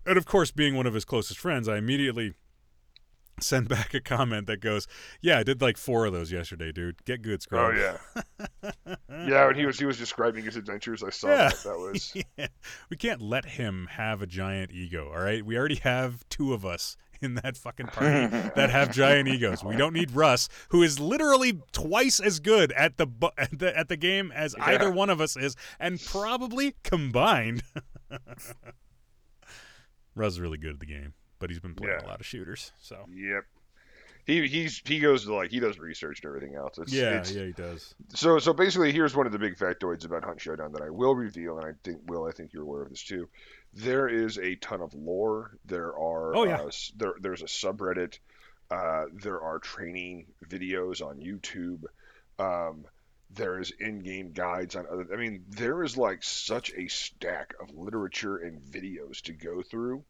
[0.06, 2.34] and of course, being one of his closest friends, I immediately
[3.40, 4.88] send back a comment that goes,
[5.22, 7.04] "Yeah, I did like four of those yesterday, dude.
[7.06, 7.98] Get good, Oh yeah,
[9.10, 9.48] yeah.
[9.48, 11.36] And he was he was describing his adventures, I saw Yeah.
[11.50, 11.64] that.
[11.64, 12.48] That was Yeah.
[12.90, 15.46] We can't let him have a giant ego, all right?
[15.46, 19.64] We already have two of us in that fucking party that have giant egos.
[19.64, 23.76] We don't need Russ, who is literally twice as good at the bu- at the,
[23.78, 27.64] at the game as either one of us is, and probably combined.
[30.16, 32.06] Russ is really good at the game, but he's been playing Yeah.
[32.06, 32.72] a lot of shooters.
[32.80, 33.44] So yep.
[34.26, 36.78] He he's he goes to like he does research and everything else.
[36.78, 37.96] It's, yeah, it's, yeah, he does.
[38.10, 41.16] So so basically, here's one of the big factoids about Hunt Showdown that I will
[41.16, 43.30] reveal, and I think Will, I think you're aware of this too.
[43.74, 45.52] There is a ton of lore.
[45.66, 46.58] There are Oh, yeah.
[46.62, 48.20] uh, there there's a subreddit.
[48.70, 51.84] Uh, there are training videos on YouTube.
[52.38, 52.84] Um,
[53.30, 55.08] there is in-game guides on other.
[55.14, 60.04] I mean, there is like such a stack of literature and videos to go through,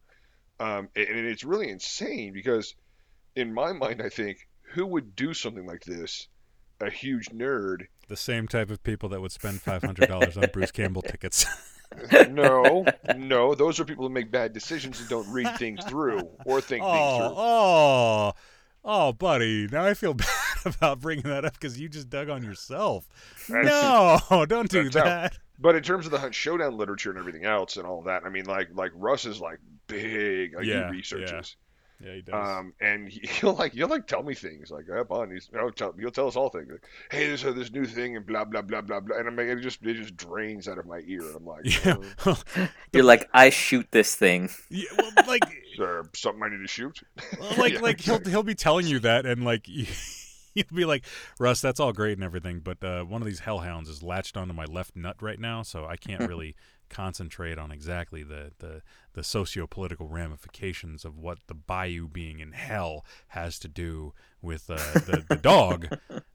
[0.60, 2.74] um, and, and it's really insane because,
[3.36, 6.28] in my mind, I think who would do something like this?
[6.80, 10.48] A huge nerd The same type of people that would spend five hundred dollars on
[10.52, 11.44] Bruce Campbell tickets.
[12.30, 12.84] no,
[13.16, 16.84] no, those are people who make bad decisions and don't read things through or think
[16.84, 17.34] oh, things through.
[17.36, 18.32] oh,
[18.84, 19.66] oh, buddy.
[19.70, 20.28] Now I feel bad
[20.64, 23.08] about bringing that up because you just dug on yourself.
[23.48, 25.04] No, don't do That's out.
[25.04, 25.38] that.
[25.58, 28.28] But in terms of the Hunt Showdown literature and everything else and all that, I
[28.28, 29.58] mean, like like Russ is like
[29.88, 31.56] big, like Yeah, he researches,
[32.00, 32.34] Yeah, he does.
[32.34, 35.72] um, and he, he'll like he'll like tell me things like, "Up on he's he'll
[35.72, 36.68] tell, he'll tell us all things.
[36.70, 39.34] Like, hey, there's uh, this new thing and blah blah blah blah blah, and I'm
[39.36, 42.36] like, it just it just drains out of my ear, and I'm like, yeah, "Uh,
[42.92, 44.48] You're like, I shoot this thing.
[44.70, 45.42] yeah, well, like,
[45.78, 47.00] there something I need to shoot?
[47.40, 49.66] well, like, Yeah, like he'll he'll be telling you that, and like.
[50.54, 51.04] You'll be like,
[51.38, 54.52] Russ, that's all great and everything, but uh, one of these hellhounds is latched onto
[54.52, 56.56] my left nut right now, so I can't really
[56.88, 58.82] concentrate on exactly the, the,
[59.14, 64.12] the socio-political ramifications of what the bayou being in hell has to do
[64.42, 65.88] with uh, the, the dog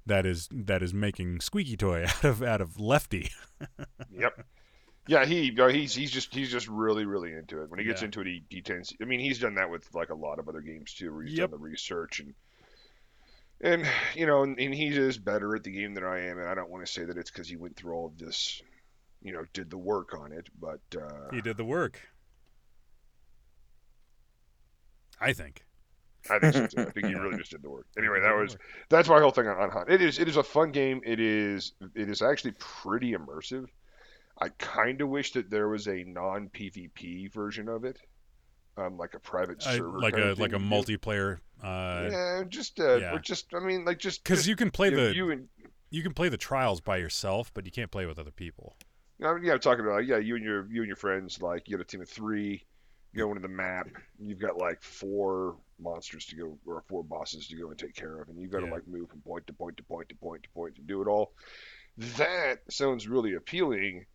[0.06, 3.30] that is that is making squeaky toy out of out of Lefty.
[4.16, 4.46] Yep.
[5.08, 7.70] Yeah, he he's he's just he's just really really into it.
[7.70, 8.06] When he gets Yeah.
[8.06, 8.94] into it, he, he tends.
[9.02, 11.38] I mean, he's done that with like a lot of other games too, where he's
[11.38, 11.52] Yep.
[11.52, 12.34] done the research and
[13.62, 13.86] and
[14.16, 16.38] you know, and, and he is better at the game than I am.
[16.40, 18.62] And I don't want to say that it's because he went through all of this,
[19.24, 22.00] you know, did the work on it, but uh, He did the work.
[25.20, 25.64] I think.
[26.30, 26.82] I think so too.
[26.82, 27.88] I think he really just did the work.
[27.98, 28.58] Anyway, that was
[28.90, 29.90] that's my whole thing on, on Hunt.
[29.90, 31.02] It is it is a fun game.
[31.06, 33.68] It is it is actually pretty immersive.
[34.42, 38.00] I kind of wish that there was a non PvP version of it,
[38.78, 42.80] um, like a private I, server, like kind a like a multiplayer uh yeah, just
[42.80, 43.18] uh, yeah.
[43.22, 45.48] just I mean, like just because you can play the you and
[45.90, 48.76] you can play the trials by yourself, but you can't play with other people.
[49.24, 51.68] I mean, yeah, I'm talking about yeah, you and your you and your friends like
[51.68, 52.66] you got a team of three,
[53.14, 53.88] you go into the map,
[54.20, 58.22] you've got like four monsters to go or four bosses to go and take care
[58.22, 60.44] of, and you've got to like move from point to point to point to point
[60.44, 61.34] to point to do it all.
[62.18, 64.06] That sounds really appealing,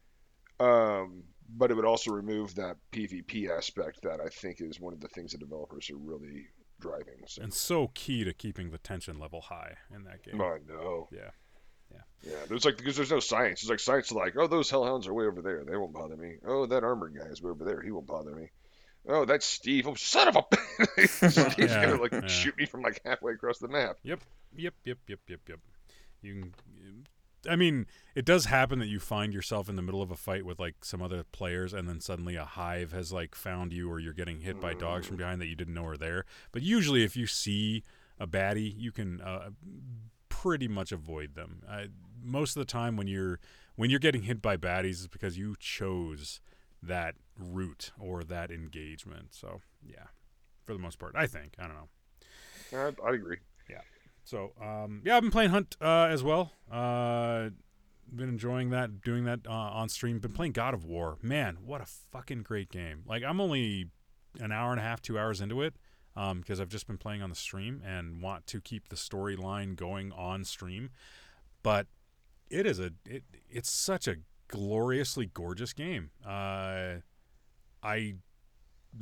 [0.59, 1.22] um,
[1.56, 5.09] but it would also remove that PvP aspect that I think is one of the
[5.09, 6.46] things that developers are really
[6.80, 7.22] driving.
[7.26, 10.40] So, And so key to keeping the tension level high in that game.
[10.40, 11.09] I know.
[11.12, 11.30] Yeah.
[11.93, 12.01] Yeah.
[12.22, 13.62] Yeah, there's like because there's no science.
[13.62, 15.64] There's like science is like, oh, those hellhounds are way over there.
[15.64, 16.36] They won't bother me.
[16.47, 17.80] Oh, that armored guy is way over there.
[17.80, 18.51] He won't bother me.
[19.09, 19.86] Oh, that's Steve.
[19.86, 21.07] Oh, son of a!
[21.07, 22.26] Steve's Yeah, gonna like yeah.
[22.26, 23.97] shoot me from like halfway across the map.
[24.03, 24.20] Yep,
[24.57, 25.61] yep, yep, yep, yep, yep.
[26.20, 27.07] You can.
[27.49, 27.86] I mean,
[28.16, 30.84] it does happen that you find yourself in the middle of a fight with like
[30.84, 34.41] some other players, and then suddenly a hive has like found you, or you're getting
[34.41, 36.24] hit by dogs from behind that you didn't know were there.
[36.53, 37.84] But usually, if you see
[38.18, 39.51] a baddie, you can uh,
[40.43, 41.62] pretty much avoid them.
[41.68, 41.84] Uh,
[42.22, 43.41] most of the time, when you're
[43.76, 46.41] when you're getting hit by baddies, is because you chose
[46.82, 49.28] that route or that engagement.
[49.34, 50.07] So yeah,
[50.64, 51.55] for the most part, I think.
[51.59, 52.99] I don't know.
[53.05, 53.39] I, I agree.
[53.68, 53.80] Yeah.
[54.24, 56.53] So um, yeah, I've been playing Hunt uh, as well.
[56.70, 57.51] Uh,
[58.14, 60.18] been enjoying that, doing that uh, on stream.
[60.18, 61.18] Been playing God of War.
[61.20, 63.03] Man, what a fucking great game!
[63.07, 63.91] Like I'm only
[64.41, 65.74] an hour and a half, two hours into it
[66.38, 70.12] because I've just been playing on the stream and want to keep the storyline going
[70.12, 70.90] on stream.
[71.62, 71.86] But
[72.50, 74.16] it is a it, it's such a
[74.48, 76.10] gloriously gorgeous game.
[76.26, 76.96] Uh,
[77.82, 78.14] I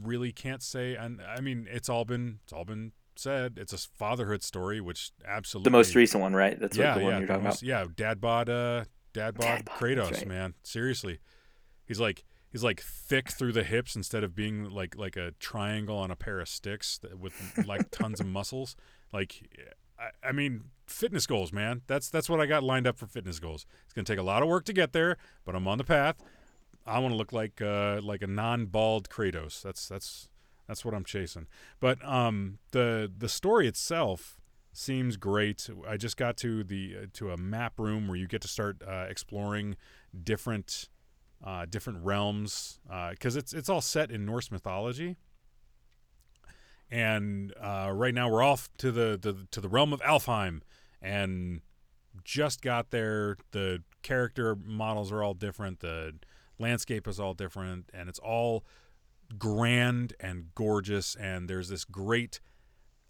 [0.02, 3.54] really can't say, and I mean it's all been it's all been said.
[3.56, 6.58] It's a fatherhood story, which absolutely The most recent one, right?
[6.58, 7.68] That's yeah, what the one yeah, you're talking most- about.
[7.68, 7.86] yeah.
[7.96, 10.26] Dad bod, uh, dad bod Kratos, right.
[10.26, 10.54] man.
[10.62, 11.20] Seriously,
[11.86, 15.96] he's like he's like thick through the hips instead of being like like a triangle
[15.98, 17.34] on a pair of sticks with
[17.66, 18.76] like tons of muscles.
[19.12, 19.48] Like,
[19.98, 21.82] I, I mean, fitness goals, man.
[21.86, 23.66] That's that's what I got lined up for fitness goals.
[23.84, 26.16] It's gonna take a lot of work to get there, but I'm on the path.
[26.84, 29.62] I want to look like uh, like a non-bald Kratos.
[29.62, 30.28] That's that's
[30.68, 31.46] That's what I'm chasing.
[31.80, 34.38] But um, the the story itself
[34.72, 35.68] seems great.
[35.88, 38.82] I just got to the uh, to a map room where you get to start
[38.86, 39.76] uh, exploring
[40.22, 40.88] different
[41.44, 42.80] uh, different realms
[43.10, 45.16] because it's it's all set in Norse mythology.
[46.90, 50.60] And uh, right now we're off to the, the to the realm of Alfheim,
[51.02, 51.60] and
[52.24, 53.36] just got there.
[53.50, 55.80] The character models are all different.
[55.80, 56.14] The
[56.58, 58.64] landscape is all different, and it's all
[59.36, 61.16] grand and gorgeous.
[61.16, 62.40] And there's this great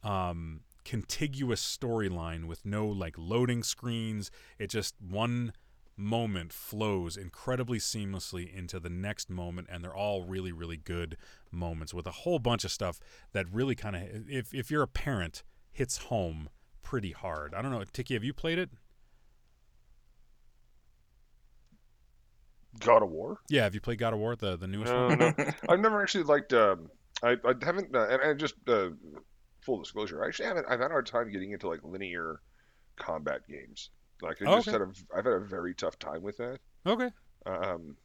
[0.03, 4.31] um, contiguous storyline with no like loading screens.
[4.59, 5.53] It just one
[5.97, 11.17] moment flows incredibly seamlessly into the next moment and they're all really really good
[11.51, 13.01] moments with a whole bunch of stuff
[13.33, 15.43] that really kind of if if you're a parent
[15.73, 16.49] hits home
[16.83, 17.53] pretty hard.
[17.55, 18.71] I don't know, Tiki, have you played it?
[22.81, 23.39] God of War?
[23.49, 25.19] Yeah, have you played God of War, the the newest No, one?
[25.19, 25.33] no.
[25.69, 26.53] I've never actually liked.
[26.53, 26.89] Um,
[27.23, 27.95] I I haven't.
[27.95, 28.91] Uh, and, and just uh,
[29.63, 30.67] full disclosure, I actually haven't.
[30.69, 32.41] I've had a hard time getting into like linear
[32.97, 33.91] combat games.
[34.23, 34.79] Like I just okay.
[34.79, 34.93] had a.
[35.17, 36.59] I've had a very tough time with that.
[36.87, 37.11] Okay.
[37.45, 37.97] Um,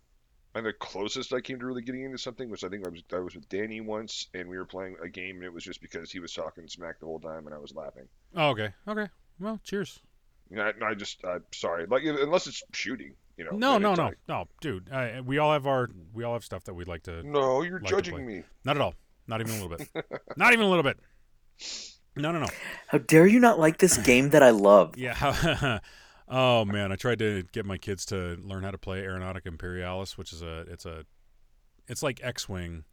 [0.53, 3.03] and the closest I came to really getting into something was I think I was
[3.13, 5.81] I was with Danny once, and we were playing a game, and it was just
[5.81, 8.07] because he was talking smack the whole time, and I was laughing.
[8.35, 8.73] Oh, okay.
[8.87, 9.07] Okay.
[9.39, 9.99] Well, cheers.
[10.49, 13.51] And I, I just I'm sorry, like unless it's shooting, you know.
[13.51, 14.89] No, no, no, like, no, dude.
[14.91, 17.23] Uh, we all have our we all have stuff that we'd like to.
[17.23, 18.43] no, you're like judging me.
[18.65, 18.95] Not at all.
[19.27, 19.87] Not even a little bit.
[20.35, 20.99] Not even a little bit.
[22.17, 22.47] No, no, no.
[22.87, 24.97] How dare you not like this game that I love?
[24.97, 25.79] Yeah.
[26.31, 30.17] oh man, I tried to get my kids to learn how to play Aeronautica Imperialis,
[30.17, 31.05] which is a it's a
[31.87, 32.85] it's like X-wing,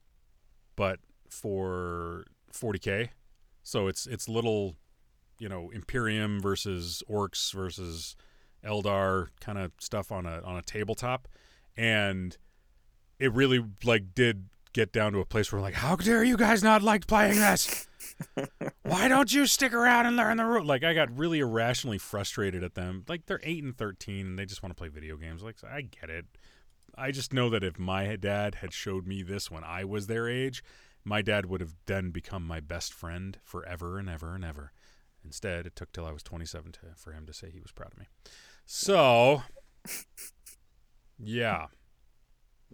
[0.77, 0.99] but
[1.31, 3.11] for 40k.
[3.63, 4.75] So it's it's little,
[5.39, 8.17] you know, Imperium versus Orcs versus
[8.65, 11.29] Eldar kind of stuff on a on a tabletop,
[11.77, 12.37] and
[13.19, 16.37] it really like did get down to a place where I'm like, how dare you
[16.37, 17.88] guys not like playing this?
[18.83, 20.65] Why don't you stick around and learn the rule?
[20.65, 23.05] Like I got really irrationally frustrated at them.
[23.09, 25.43] Like they're eight and thirteen, and they just want to play video games.
[25.43, 26.27] Like I get it.
[26.97, 30.29] I just know that if my dad had showed me this when I was their
[30.29, 30.63] age,
[31.05, 34.73] my dad would have then become my best friend forever and ever and ever.
[35.25, 37.93] Instead, it took till I was 27 to, for him to say he was proud
[37.93, 38.07] of me.
[38.65, 39.43] So,
[41.19, 41.67] yeah.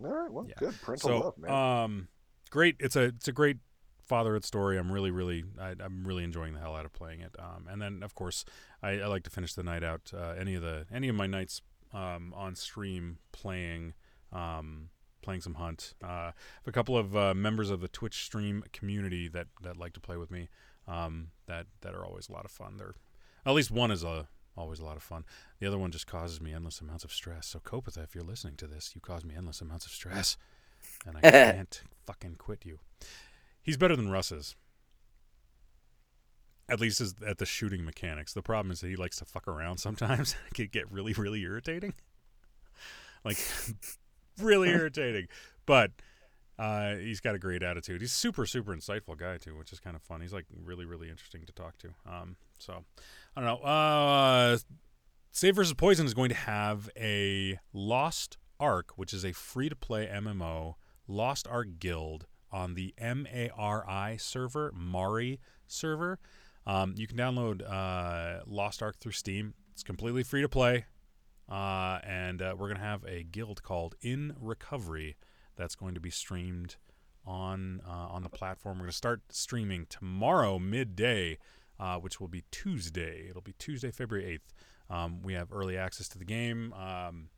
[0.02, 0.54] All right, well, Yeah.
[0.58, 1.50] good parental So, love, man.
[1.50, 2.08] um,
[2.50, 2.76] great.
[2.80, 3.58] It's a it's a great
[4.04, 4.78] fatherhood story.
[4.78, 7.34] I'm really really I, I'm really enjoying the hell out of playing it.
[7.38, 8.44] Um, and then of course
[8.82, 10.12] I, I like to finish the night out.
[10.14, 13.94] Uh, any of the any of my nights um, on stream playing
[14.32, 14.88] um,
[15.22, 15.94] playing some hunt.
[16.02, 19.92] Uh, have a couple of uh, members of the Twitch stream community that that like
[19.94, 20.48] to play with me.
[20.86, 22.76] Um, that that are always a lot of fun.
[22.76, 22.94] They're
[23.46, 25.24] at least one is a always a lot of fun.
[25.58, 27.46] The other one just causes me endless amounts of stress.
[27.46, 30.36] So Kopitha, if you're listening to this, you cause me endless amounts of stress,
[31.06, 32.78] and I can't fucking quit you.
[33.64, 34.54] He's better than Russ is.
[36.68, 38.32] At least is at the shooting mechanics.
[38.32, 40.36] The problem is that he likes to fuck around sometimes.
[40.50, 41.94] it can get really, really irritating.
[43.24, 43.38] Like
[44.38, 45.28] really irritating.
[45.66, 45.92] But
[46.58, 48.02] uh, he's got a great attitude.
[48.02, 50.20] He's super, super insightful guy too, which is kind of fun.
[50.20, 51.88] He's like really, really interesting to talk to.
[52.06, 52.84] Um, so
[53.34, 53.66] I don't know.
[53.66, 54.58] Uh,
[55.32, 60.74] Save versus Poison is going to have a Lost Ark, which is a free-to-play MMO,
[61.08, 66.20] Lost Ark Guild on the MARI server, Mari server.
[66.66, 69.54] Um, you can download uh, Lost Ark through Steam.
[69.72, 70.84] It's completely free to play,
[71.50, 75.16] uh, and uh, we're gonna have a guild called In Recovery
[75.56, 76.76] that's going to be streamed
[77.26, 78.78] on uh, on the platform.
[78.78, 81.38] We're gonna start streaming tomorrow midday,
[81.80, 83.26] uh, which will be Tuesday.
[83.28, 84.54] It'll be Tuesday, February eighth.
[84.88, 86.72] Um, we have early access to the game.
[86.72, 87.30] Um,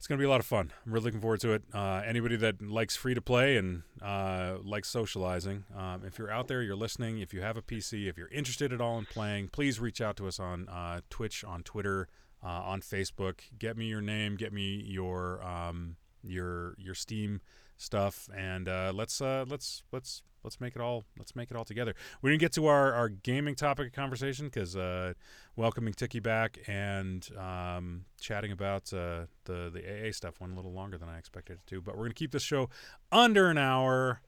[0.00, 0.72] it's going to be a lot of fun.
[0.86, 1.62] I'm really looking forward to it.
[1.74, 6.48] Uh, anybody that likes free to play and uh, likes socializing, um, if you're out
[6.48, 9.48] there, you're listening, if you have a PC, if you're interested at all in playing,
[9.48, 12.08] please reach out to us on uh, Twitch, on Twitter,
[12.42, 13.40] uh, on Facebook.
[13.58, 17.42] Get me your name, get me your um, your your Steam
[17.80, 21.64] stuff, and uh, let's uh, let's let's let's make it all let's make it all
[21.64, 21.94] together.
[22.22, 25.14] We didn't get to our, our gaming topic of conversation because uh,
[25.56, 30.72] welcoming Tiki back and um, chatting about uh, the the AA stuff went a little
[30.72, 31.80] longer than I expected it to.
[31.80, 32.68] But we're gonna keep this show
[33.10, 34.20] under an hour.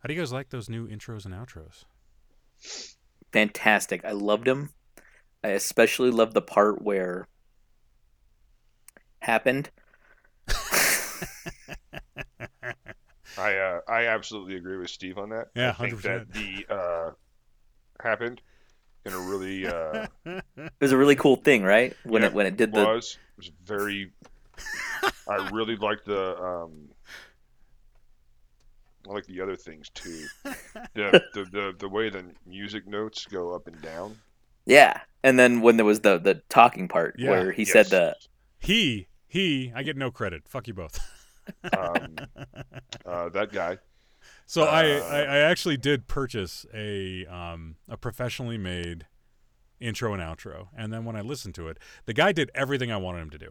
[0.00, 1.84] How do you guys like those new intros and outros?
[3.32, 4.04] Fantastic.
[4.04, 4.70] I loved them.
[5.42, 7.26] I especially loved the part where
[9.20, 9.70] happened.
[13.36, 15.48] I uh, I absolutely agree with Steve on that.
[15.54, 16.02] Yeah, I think 100%.
[16.04, 17.10] that the uh,
[18.00, 18.40] happened
[19.04, 20.06] in a really uh,
[20.56, 21.96] It was a really cool thing, right?
[22.04, 24.12] When Yeah, it when it did the was it was very.
[25.28, 26.88] I really liked the um,
[29.08, 30.30] I like the other things too.
[30.94, 34.16] the, the the the way the music notes go up and down.
[34.66, 37.30] Yeah, and then when there was the the talking part Yeah.
[37.30, 37.72] where he Yes.
[37.72, 38.16] said the
[38.60, 40.42] He, he, I get no credit.
[40.48, 40.98] Fuck you both.
[41.76, 42.16] Um,
[43.06, 43.78] uh, that guy.
[44.46, 49.06] So I, Uh, I, I actually did purchase a um, a professionally made
[49.80, 52.96] intro and outro, and then when I listened to it, the guy did everything I
[52.96, 53.50] wanted him to do,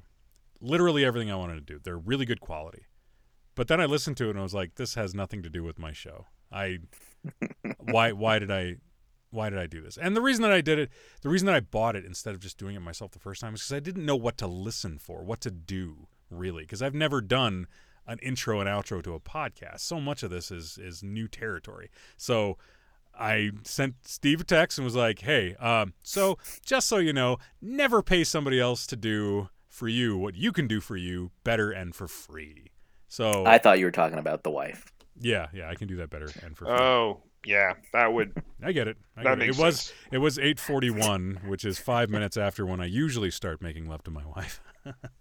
[0.60, 1.80] literally everything I wanted to do.
[1.84, 2.86] They're really good quality,
[3.56, 5.64] but then I listened to it and I was like, this has nothing to do
[5.64, 6.28] with my show.
[6.52, 6.80] I
[7.80, 8.78] why why did I
[9.32, 9.98] why did I do this?
[9.98, 10.90] And the reason that I did it,
[11.22, 13.56] the reason that I bought it instead of just doing it myself the first time
[13.56, 16.96] is because I didn't know what to listen for, what to do really, because I've
[16.96, 17.68] never done
[18.06, 19.80] an intro and outro to a podcast.
[19.80, 21.90] So much of this is is new territory.
[22.18, 22.58] So
[23.18, 27.38] I sent Steve a text and was like, "Hey, um, so just so you know,
[27.62, 31.72] never pay somebody else to do for you what you can do for you better
[31.72, 32.72] and for free."
[33.08, 34.92] So I thought you were talking about the wife.
[35.20, 36.74] yeah, yeah, I can do that better and for free.
[36.76, 38.98] Oh yeah, that would I get it.
[39.16, 39.46] I that get it.
[39.48, 39.94] makes it was sense.
[40.12, 43.88] it was eight forty one, which is five minutes after when I usually start making
[43.88, 44.60] love to my wife.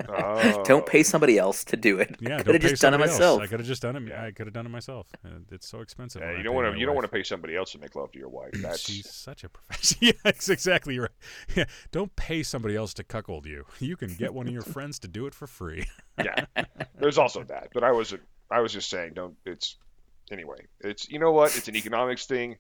[0.09, 0.63] Oh.
[0.65, 2.17] Don't pay somebody else to do it.
[2.21, 3.19] Yeah, I could have just done it somebody else.
[3.19, 3.41] myself.
[3.43, 4.13] I could have just done it.
[4.13, 5.07] I could have done it myself.
[5.51, 6.23] It's so expensive.
[6.23, 6.79] Yeah, you don't want to.
[6.79, 8.53] You don't want to pay somebody else to make love to your wife.
[8.55, 9.99] That's She's such a professional.
[10.03, 11.11] yeah, that's exactly right.
[11.55, 13.65] Yeah, don't pay somebody else to cuckold you.
[13.79, 15.87] You can get one of your friends to do it for free.
[16.23, 16.45] yeah.
[16.99, 18.23] There's also that, but I wasn't.
[18.51, 19.37] I was just saying, don't.
[19.47, 19.77] It's
[20.31, 20.67] anyway.
[20.81, 21.57] It's you know what?
[21.57, 22.57] It's an economics thing.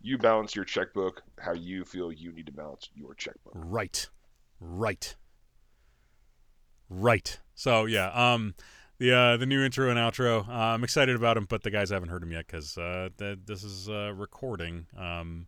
[0.00, 3.54] You balance your checkbook how you feel you need to balance your checkbook.
[3.54, 4.08] Right.
[4.60, 5.16] Right.
[6.94, 7.38] Right.
[7.54, 8.54] So yeah, um,
[8.98, 10.48] the uh, the new intro and outro.
[10.48, 13.38] Uh, I'm excited about them, but the guys haven't heard them yet because uh, th-
[13.46, 14.86] this is uh, recording.
[14.96, 15.46] Um,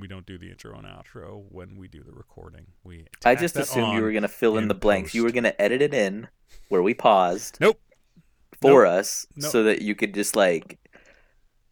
[0.00, 2.66] we don't do the intro and outro when we do the recording.
[2.84, 5.14] We I just assumed you were going to fill in in the blanks.
[5.14, 6.28] You were going to edit it in
[6.68, 7.80] where we paused Nope.
[8.60, 8.92] for Nope.
[8.92, 9.50] us Nope.
[9.50, 10.78] so that you could just like,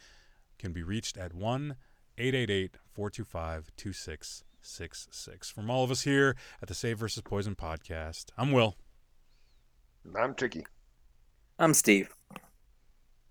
[0.58, 1.76] can be reached at 1
[2.18, 5.52] 888 425 2666.
[5.52, 8.76] From all of us here at the Save versus Poison podcast, I'm Will.
[10.16, 10.66] I'm Chicky.
[11.62, 12.10] I'm Steve.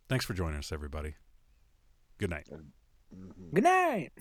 [0.09, 1.14] Thanks for joining us, everybody.
[2.18, 2.47] Good night.
[3.12, 3.53] Mhm.
[3.55, 4.12] Good night.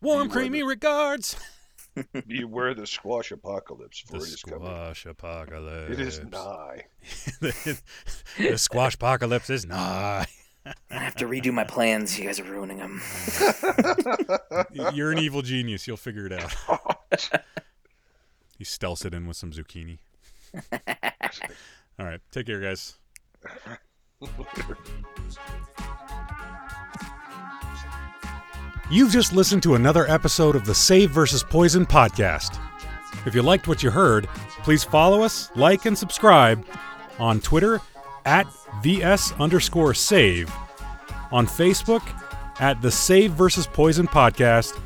[0.00, 1.36] Warm, You creamy regards.
[2.26, 4.58] Beware the squash apocalypse, for The it is coming.
[4.66, 5.92] squash apocalypse.
[5.92, 6.86] It is nigh.
[7.40, 7.80] the,
[8.38, 10.26] the squash apocalypse is nigh.
[10.90, 12.18] I have to redo my plans.
[12.18, 13.00] You guys are ruining them.
[14.94, 15.86] You're an evil genius.
[15.86, 16.52] You'll figure it out.
[18.58, 19.98] He stealths it in with some zucchini.
[22.00, 22.20] All right.
[22.32, 22.98] Take care, guys.
[28.90, 32.58] You've just listened to another episode of the Save versus Poison podcast.
[33.26, 34.26] If you liked what you heard,
[34.62, 36.64] please follow us, like, and subscribe
[37.18, 37.80] on Twitter
[38.24, 38.46] at
[38.82, 40.52] VS underscore save
[41.32, 42.02] on Facebook
[42.60, 44.78] at the Save versus Poison podcast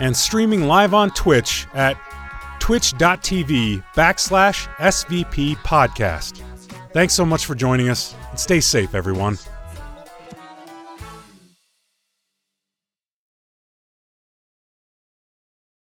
[0.00, 1.96] and streaming live on Twitch at
[2.58, 6.51] twitch.tv backslash SVP podcast.
[6.92, 9.38] Thanks so much for joining us and stay safe, everyone.